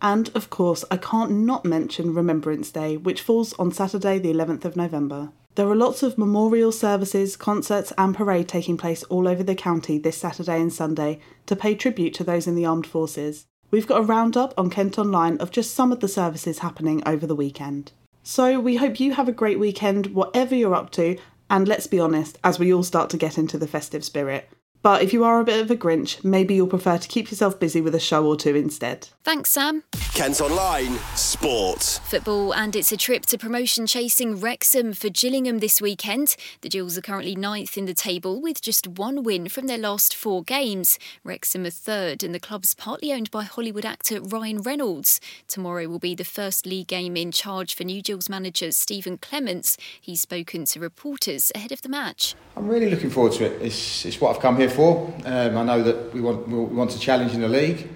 And 0.02 0.30
of 0.34 0.50
course, 0.50 0.84
I 0.90 0.98
can't 0.98 1.30
not 1.30 1.64
mention 1.64 2.12
Remembrance 2.12 2.70
Day, 2.70 2.98
which 2.98 3.22
falls 3.22 3.54
on 3.54 3.72
Saturday, 3.72 4.18
the 4.18 4.32
11th 4.32 4.66
of 4.66 4.76
November. 4.76 5.32
There 5.54 5.68
are 5.70 5.74
lots 5.74 6.02
of 6.02 6.18
memorial 6.18 6.72
services, 6.72 7.34
concerts, 7.34 7.90
and 7.96 8.14
parade 8.14 8.46
taking 8.48 8.76
place 8.76 9.02
all 9.04 9.26
over 9.26 9.42
the 9.42 9.54
county 9.54 9.98
this 9.98 10.18
Saturday 10.18 10.60
and 10.60 10.70
Sunday 10.70 11.20
to 11.46 11.56
pay 11.56 11.74
tribute 11.74 12.12
to 12.14 12.24
those 12.24 12.46
in 12.46 12.54
the 12.54 12.66
armed 12.66 12.86
forces. 12.86 13.46
We've 13.70 13.86
got 13.86 14.00
a 14.00 14.04
roundup 14.04 14.54
on 14.56 14.70
Kent 14.70 14.96
Online 14.96 15.38
of 15.38 15.50
just 15.50 15.74
some 15.74 15.90
of 15.90 15.98
the 15.98 16.08
services 16.08 16.60
happening 16.60 17.02
over 17.04 17.26
the 17.26 17.34
weekend. 17.34 17.90
So 18.22 18.60
we 18.60 18.76
hope 18.76 19.00
you 19.00 19.14
have 19.14 19.28
a 19.28 19.32
great 19.32 19.58
weekend, 19.58 20.14
whatever 20.14 20.54
you're 20.54 20.74
up 20.74 20.90
to, 20.92 21.18
and 21.50 21.66
let's 21.66 21.88
be 21.88 21.98
honest, 21.98 22.38
as 22.44 22.58
we 22.58 22.72
all 22.72 22.84
start 22.84 23.10
to 23.10 23.16
get 23.16 23.38
into 23.38 23.58
the 23.58 23.66
festive 23.66 24.04
spirit, 24.04 24.48
but 24.86 25.02
if 25.02 25.12
you 25.12 25.24
are 25.24 25.40
a 25.40 25.44
bit 25.44 25.60
of 25.60 25.68
a 25.68 25.74
Grinch, 25.74 26.22
maybe 26.22 26.54
you'll 26.54 26.68
prefer 26.68 26.96
to 26.96 27.08
keep 27.08 27.28
yourself 27.28 27.58
busy 27.58 27.80
with 27.80 27.92
a 27.96 27.98
show 27.98 28.24
or 28.24 28.36
two 28.36 28.54
instead. 28.54 29.08
Thanks, 29.24 29.50
Sam. 29.50 29.82
Kent 30.14 30.40
Online 30.40 30.96
Sport. 31.16 31.82
Football, 32.04 32.54
and 32.54 32.76
it's 32.76 32.92
a 32.92 32.96
trip 32.96 33.26
to 33.26 33.36
promotion 33.36 33.88
chasing 33.88 34.38
Wrexham 34.38 34.92
for 34.92 35.08
Gillingham 35.08 35.58
this 35.58 35.80
weekend. 35.80 36.36
The 36.60 36.68
Gills 36.68 36.96
are 36.96 37.00
currently 37.02 37.34
ninth 37.34 37.76
in 37.76 37.86
the 37.86 37.94
table 37.94 38.40
with 38.40 38.62
just 38.62 38.86
one 38.86 39.24
win 39.24 39.48
from 39.48 39.66
their 39.66 39.76
last 39.76 40.14
four 40.14 40.44
games. 40.44 41.00
Wrexham 41.24 41.66
are 41.66 41.70
third, 41.70 42.22
and 42.22 42.32
the 42.32 42.38
club's 42.38 42.72
partly 42.72 43.12
owned 43.12 43.32
by 43.32 43.42
Hollywood 43.42 43.84
actor 43.84 44.20
Ryan 44.20 44.62
Reynolds. 44.62 45.20
Tomorrow 45.48 45.88
will 45.88 45.98
be 45.98 46.14
the 46.14 46.24
first 46.24 46.64
league 46.64 46.86
game 46.86 47.16
in 47.16 47.32
charge 47.32 47.74
for 47.74 47.82
New 47.82 48.02
Gills 48.02 48.28
manager 48.28 48.70
Stephen 48.70 49.18
Clemence. 49.18 49.76
He's 50.00 50.20
spoken 50.20 50.64
to 50.66 50.78
reporters 50.78 51.50
ahead 51.56 51.72
of 51.72 51.82
the 51.82 51.88
match. 51.88 52.36
I'm 52.56 52.68
really 52.68 52.88
looking 52.88 53.10
forward 53.10 53.32
to 53.32 53.46
it. 53.46 53.60
It's, 53.60 54.06
it's 54.06 54.20
what 54.20 54.34
I've 54.34 54.40
come 54.40 54.56
here 54.56 54.70
for. 54.70 54.75
Um, 54.76 55.56
I 55.56 55.64
know 55.64 55.82
that 55.82 56.12
we 56.12 56.20
want 56.20 56.46
we 56.48 56.54
want 56.54 56.90
to 56.90 56.98
challenge 56.98 57.32
in 57.32 57.40
the 57.40 57.48
league. 57.48 57.88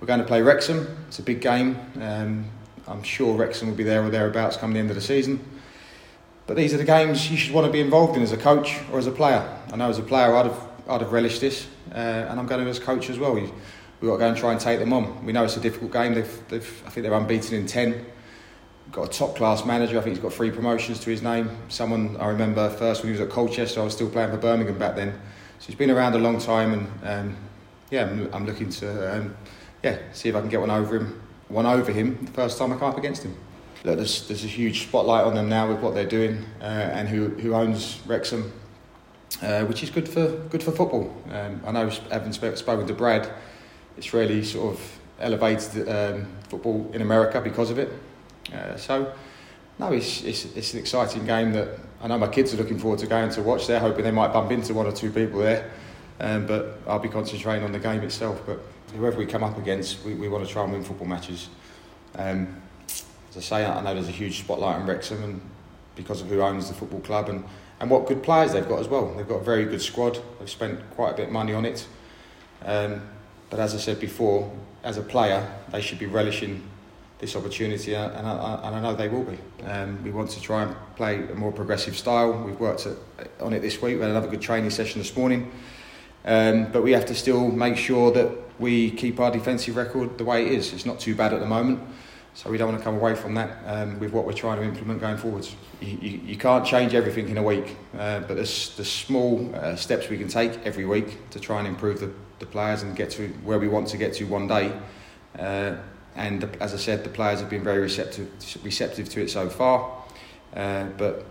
We're 0.00 0.08
going 0.08 0.18
to 0.18 0.26
play 0.26 0.42
Wrexham. 0.42 0.86
It's 1.06 1.20
a 1.20 1.22
big 1.22 1.40
game. 1.40 1.78
Um, 2.00 2.46
I'm 2.88 3.04
sure 3.04 3.36
Wrexham 3.36 3.68
will 3.68 3.76
be 3.76 3.84
there 3.84 4.04
or 4.04 4.10
thereabouts 4.10 4.56
come 4.56 4.72
the 4.72 4.80
end 4.80 4.90
of 4.90 4.96
the 4.96 5.02
season. 5.02 5.38
But 6.48 6.56
these 6.56 6.74
are 6.74 6.76
the 6.76 6.84
games 6.84 7.30
you 7.30 7.36
should 7.36 7.54
want 7.54 7.66
to 7.66 7.72
be 7.72 7.80
involved 7.80 8.16
in 8.16 8.22
as 8.22 8.32
a 8.32 8.36
coach 8.36 8.80
or 8.92 8.98
as 8.98 9.06
a 9.06 9.12
player. 9.12 9.48
I 9.72 9.76
know 9.76 9.88
as 9.88 9.98
a 9.98 10.02
player 10.02 10.34
I'd 10.34 10.46
have 10.46 10.68
I'd 10.88 11.02
have 11.02 11.12
relished 11.12 11.40
this, 11.40 11.68
uh, 11.92 11.98
and 11.98 12.40
I'm 12.40 12.46
going 12.46 12.64
to 12.64 12.68
as 12.68 12.80
coach 12.80 13.08
as 13.10 13.18
well. 13.18 13.32
We, 13.32 13.42
we've 13.42 14.10
got 14.10 14.14
to 14.14 14.18
go 14.18 14.28
and 14.28 14.36
try 14.36 14.50
and 14.50 14.60
take 14.60 14.80
them 14.80 14.92
on. 14.92 15.24
We 15.24 15.32
know 15.32 15.44
it's 15.44 15.56
a 15.56 15.60
difficult 15.60 15.92
game. 15.92 16.14
They've, 16.14 16.48
they've, 16.48 16.82
I 16.84 16.90
think 16.90 17.04
they're 17.04 17.14
unbeaten 17.14 17.56
in 17.56 17.66
10. 17.66 18.04
Got 18.90 19.14
a 19.14 19.18
top 19.18 19.36
class 19.36 19.64
manager. 19.64 19.98
I 19.98 20.02
think 20.02 20.16
he's 20.16 20.22
got 20.22 20.32
three 20.32 20.50
promotions 20.50 20.98
to 21.00 21.10
his 21.10 21.22
name. 21.22 21.48
Someone 21.68 22.16
I 22.18 22.26
remember 22.26 22.68
first 22.70 23.02
when 23.02 23.14
he 23.14 23.18
was 23.18 23.26
at 23.26 23.32
Colchester, 23.32 23.80
I 23.80 23.84
was 23.84 23.94
still 23.94 24.10
playing 24.10 24.30
for 24.30 24.36
Birmingham 24.36 24.78
back 24.78 24.96
then. 24.96 25.18
So 25.58 25.66
he's 25.66 25.76
been 25.76 25.90
around 25.90 26.14
a 26.14 26.18
long 26.18 26.38
time, 26.38 26.72
and 26.72 26.88
um, 27.04 27.36
yeah, 27.90 28.04
I'm, 28.04 28.32
I'm, 28.34 28.46
looking 28.46 28.70
to 28.70 29.16
um, 29.16 29.36
yeah 29.82 29.98
see 30.12 30.28
if 30.28 30.34
I 30.34 30.40
can 30.40 30.48
get 30.48 30.60
one 30.60 30.70
over 30.70 30.96
him, 30.96 31.22
one 31.48 31.66
over 31.66 31.92
him 31.92 32.24
the 32.24 32.32
first 32.32 32.58
time 32.58 32.72
I 32.72 32.76
come 32.76 32.90
up 32.90 32.98
against 32.98 33.22
him. 33.22 33.36
Look, 33.84 33.96
there's, 33.96 34.26
there's 34.28 34.44
a 34.44 34.48
huge 34.48 34.86
spotlight 34.86 35.24
on 35.24 35.34
them 35.34 35.48
now 35.48 35.68
with 35.68 35.80
what 35.80 35.94
they're 35.94 36.06
doing 36.06 36.42
uh, 36.60 36.64
and 36.64 37.06
who, 37.06 37.28
who 37.28 37.54
owns 37.54 38.00
Wrexham, 38.06 38.50
uh, 39.42 39.64
which 39.66 39.82
is 39.82 39.90
good 39.90 40.08
for 40.08 40.26
good 40.48 40.62
for 40.62 40.72
football. 40.72 41.14
Um, 41.30 41.60
I 41.66 41.72
know 41.72 41.90
having 42.10 42.32
spoken 42.32 42.86
to 42.86 42.94
Brad, 42.94 43.30
it's 43.96 44.14
really 44.14 44.42
sort 44.42 44.74
of 44.74 44.98
elevated 45.20 45.88
um, 45.88 46.26
football 46.48 46.90
in 46.92 47.02
America 47.02 47.40
because 47.40 47.70
of 47.70 47.78
it. 47.78 47.92
Uh, 48.52 48.76
so, 48.76 49.12
no, 49.78 49.92
it's, 49.92 50.22
it's, 50.22 50.44
it's 50.56 50.72
an 50.74 50.80
exciting 50.80 51.26
game 51.26 51.52
that 51.52 51.78
I 52.04 52.06
know 52.06 52.18
my 52.18 52.28
kids 52.28 52.52
are 52.52 52.58
looking 52.58 52.78
forward 52.78 52.98
to 52.98 53.06
going 53.06 53.30
to 53.30 53.40
watch. 53.40 53.66
They're 53.66 53.80
hoping 53.80 54.04
they 54.04 54.10
might 54.10 54.30
bump 54.30 54.52
into 54.52 54.74
one 54.74 54.86
or 54.86 54.92
two 54.92 55.10
people 55.10 55.40
there, 55.40 55.70
um, 56.20 56.44
but 56.44 56.78
I'll 56.86 56.98
be 56.98 57.08
concentrating 57.08 57.64
on 57.64 57.72
the 57.72 57.78
game 57.78 58.02
itself. 58.02 58.42
But 58.44 58.60
whoever 58.94 59.16
we 59.16 59.24
come 59.24 59.42
up 59.42 59.56
against, 59.56 60.04
we, 60.04 60.12
we 60.12 60.28
want 60.28 60.46
to 60.46 60.52
try 60.52 60.64
and 60.64 60.72
win 60.72 60.84
football 60.84 61.06
matches. 61.06 61.48
Um, 62.16 62.60
as 63.30 63.38
I 63.38 63.40
say, 63.40 63.64
I 63.64 63.80
know 63.80 63.94
there's 63.94 64.08
a 64.08 64.12
huge 64.12 64.40
spotlight 64.40 64.76
on 64.76 64.86
Wrexham, 64.86 65.24
and 65.24 65.40
because 65.96 66.20
of 66.20 66.28
who 66.28 66.42
owns 66.42 66.68
the 66.68 66.74
football 66.74 67.00
club 67.00 67.30
and, 67.30 67.42
and 67.80 67.88
what 67.88 68.06
good 68.06 68.22
players 68.22 68.52
they've 68.52 68.68
got 68.68 68.80
as 68.80 68.88
well. 68.88 69.14
They've 69.14 69.26
got 69.26 69.36
a 69.36 69.44
very 69.44 69.64
good 69.64 69.80
squad. 69.80 70.18
They've 70.38 70.50
spent 70.50 70.78
quite 70.90 71.12
a 71.12 71.16
bit 71.16 71.28
of 71.28 71.32
money 71.32 71.54
on 71.54 71.64
it. 71.64 71.86
Um, 72.66 73.00
but 73.48 73.60
as 73.60 73.74
I 73.74 73.78
said 73.78 73.98
before, 73.98 74.52
as 74.82 74.98
a 74.98 75.02
player, 75.02 75.50
they 75.70 75.80
should 75.80 75.98
be 75.98 76.06
relishing 76.06 76.68
this 77.18 77.36
opportunity, 77.36 77.94
and 77.94 78.26
I, 78.26 78.60
and 78.64 78.76
I 78.76 78.80
know 78.80 78.94
they 78.94 79.08
will 79.08 79.24
be. 79.24 79.38
Um, 79.64 80.02
we 80.02 80.10
want 80.10 80.30
to 80.30 80.40
try 80.40 80.64
and 80.64 80.76
play 80.96 81.26
a 81.30 81.34
more 81.34 81.52
progressive 81.52 81.96
style. 81.96 82.32
We've 82.32 82.58
worked 82.58 82.86
at, 82.86 82.96
on 83.40 83.52
it 83.52 83.60
this 83.60 83.80
week. 83.80 83.96
We 83.96 84.02
had 84.02 84.10
another 84.10 84.28
good 84.28 84.42
training 84.42 84.70
session 84.70 85.00
this 85.00 85.16
morning. 85.16 85.50
Um, 86.24 86.72
but 86.72 86.82
we 86.82 86.92
have 86.92 87.06
to 87.06 87.14
still 87.14 87.48
make 87.48 87.76
sure 87.76 88.10
that 88.12 88.30
we 88.58 88.90
keep 88.90 89.20
our 89.20 89.30
defensive 89.30 89.76
record 89.76 90.16
the 90.16 90.24
way 90.24 90.46
it 90.46 90.52
is. 90.52 90.72
It's 90.72 90.86
not 90.86 90.98
too 90.98 91.14
bad 91.14 91.32
at 91.34 91.40
the 91.40 91.46
moment, 91.46 91.80
so 92.34 92.50
we 92.50 92.56
don't 92.56 92.68
want 92.68 92.78
to 92.78 92.84
come 92.84 92.96
away 92.96 93.14
from 93.14 93.34
that 93.34 93.58
um, 93.66 93.98
with 94.00 94.12
what 94.12 94.24
we're 94.24 94.32
trying 94.32 94.58
to 94.58 94.64
implement 94.64 95.00
going 95.00 95.16
forwards. 95.16 95.54
You, 95.80 95.98
you, 96.00 96.20
you 96.24 96.36
can't 96.36 96.64
change 96.64 96.94
everything 96.94 97.28
in 97.28 97.36
a 97.36 97.42
week, 97.42 97.76
uh, 97.98 98.20
but 98.20 98.36
there's, 98.36 98.74
there's 98.76 98.90
small 98.90 99.54
uh, 99.54 99.76
steps 99.76 100.08
we 100.08 100.16
can 100.16 100.28
take 100.28 100.58
every 100.64 100.86
week 100.86 101.30
to 101.30 101.40
try 101.40 101.58
and 101.58 101.68
improve 101.68 102.00
the, 102.00 102.10
the 102.38 102.46
players 102.46 102.82
and 102.82 102.96
get 102.96 103.10
to 103.10 103.28
where 103.44 103.58
we 103.58 103.68
want 103.68 103.88
to 103.88 103.96
get 103.98 104.14
to 104.14 104.24
one 104.24 104.48
day. 104.48 104.72
Uh, 105.38 105.76
and 106.16 106.44
as 106.60 106.74
I 106.74 106.76
said, 106.76 107.04
the 107.04 107.10
players 107.10 107.40
have 107.40 107.50
been 107.50 107.64
very 107.64 107.80
receptive, 107.80 108.30
receptive 108.62 109.08
to 109.10 109.22
it 109.22 109.30
so 109.30 109.48
far. 109.48 110.02
Uh, 110.54 110.84
but 110.96 111.24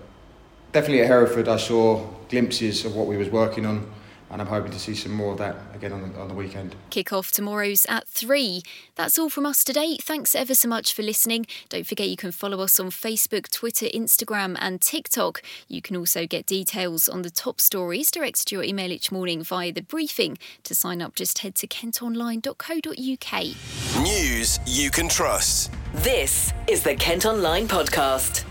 definitely 0.71 1.01
at 1.01 1.07
Hereford, 1.07 1.47
I 1.47 1.57
saw 1.57 2.05
glimpses 2.29 2.83
of 2.83 2.95
what 2.95 3.07
we 3.07 3.15
was 3.15 3.29
working 3.29 3.65
on 3.65 3.89
and 4.29 4.41
I'm 4.41 4.47
hoping 4.47 4.71
to 4.71 4.79
see 4.79 4.95
some 4.95 5.13
more 5.13 5.33
of 5.33 5.37
that 5.37 5.55
again 5.73 5.91
on 5.91 6.11
the, 6.11 6.19
on 6.19 6.27
the 6.27 6.33
weekend. 6.33 6.75
Kick-off 6.89 7.31
tomorrow's 7.31 7.85
at 7.87 8.07
3. 8.07 8.63
That's 8.95 9.19
all 9.19 9.29
from 9.29 9.45
us 9.45 9.63
today. 9.63 9.97
Thanks 10.01 10.35
ever 10.35 10.55
so 10.55 10.67
much 10.67 10.93
for 10.93 11.03
listening. 11.03 11.45
Don't 11.69 11.85
forget 11.85 12.09
you 12.09 12.17
can 12.17 12.31
follow 12.31 12.61
us 12.61 12.79
on 12.79 12.89
Facebook, 12.89 13.51
Twitter, 13.51 13.87
Instagram 13.87 14.57
and 14.59 14.81
TikTok. 14.81 15.41
You 15.67 15.81
can 15.81 15.95
also 15.95 16.25
get 16.25 16.45
details 16.45 17.07
on 17.07 17.21
the 17.21 17.29
top 17.29 17.61
stories 17.61 18.11
directed 18.11 18.47
to 18.47 18.55
your 18.55 18.63
email 18.63 18.91
each 18.91 19.11
morning 19.11 19.43
via 19.43 19.71
the 19.71 19.81
briefing. 19.81 20.37
To 20.63 20.75
sign 20.75 21.01
up, 21.01 21.15
just 21.15 21.39
head 21.39 21.55
to 21.55 21.67
kentonline.co.uk. 21.67 24.03
News 24.03 24.59
you 24.65 24.89
can 24.89 25.09
trust. 25.09 25.71
This 25.95 26.53
is 26.67 26.83
the 26.83 26.95
Kent 26.95 27.25
Online 27.25 27.67
Podcast. 27.67 28.45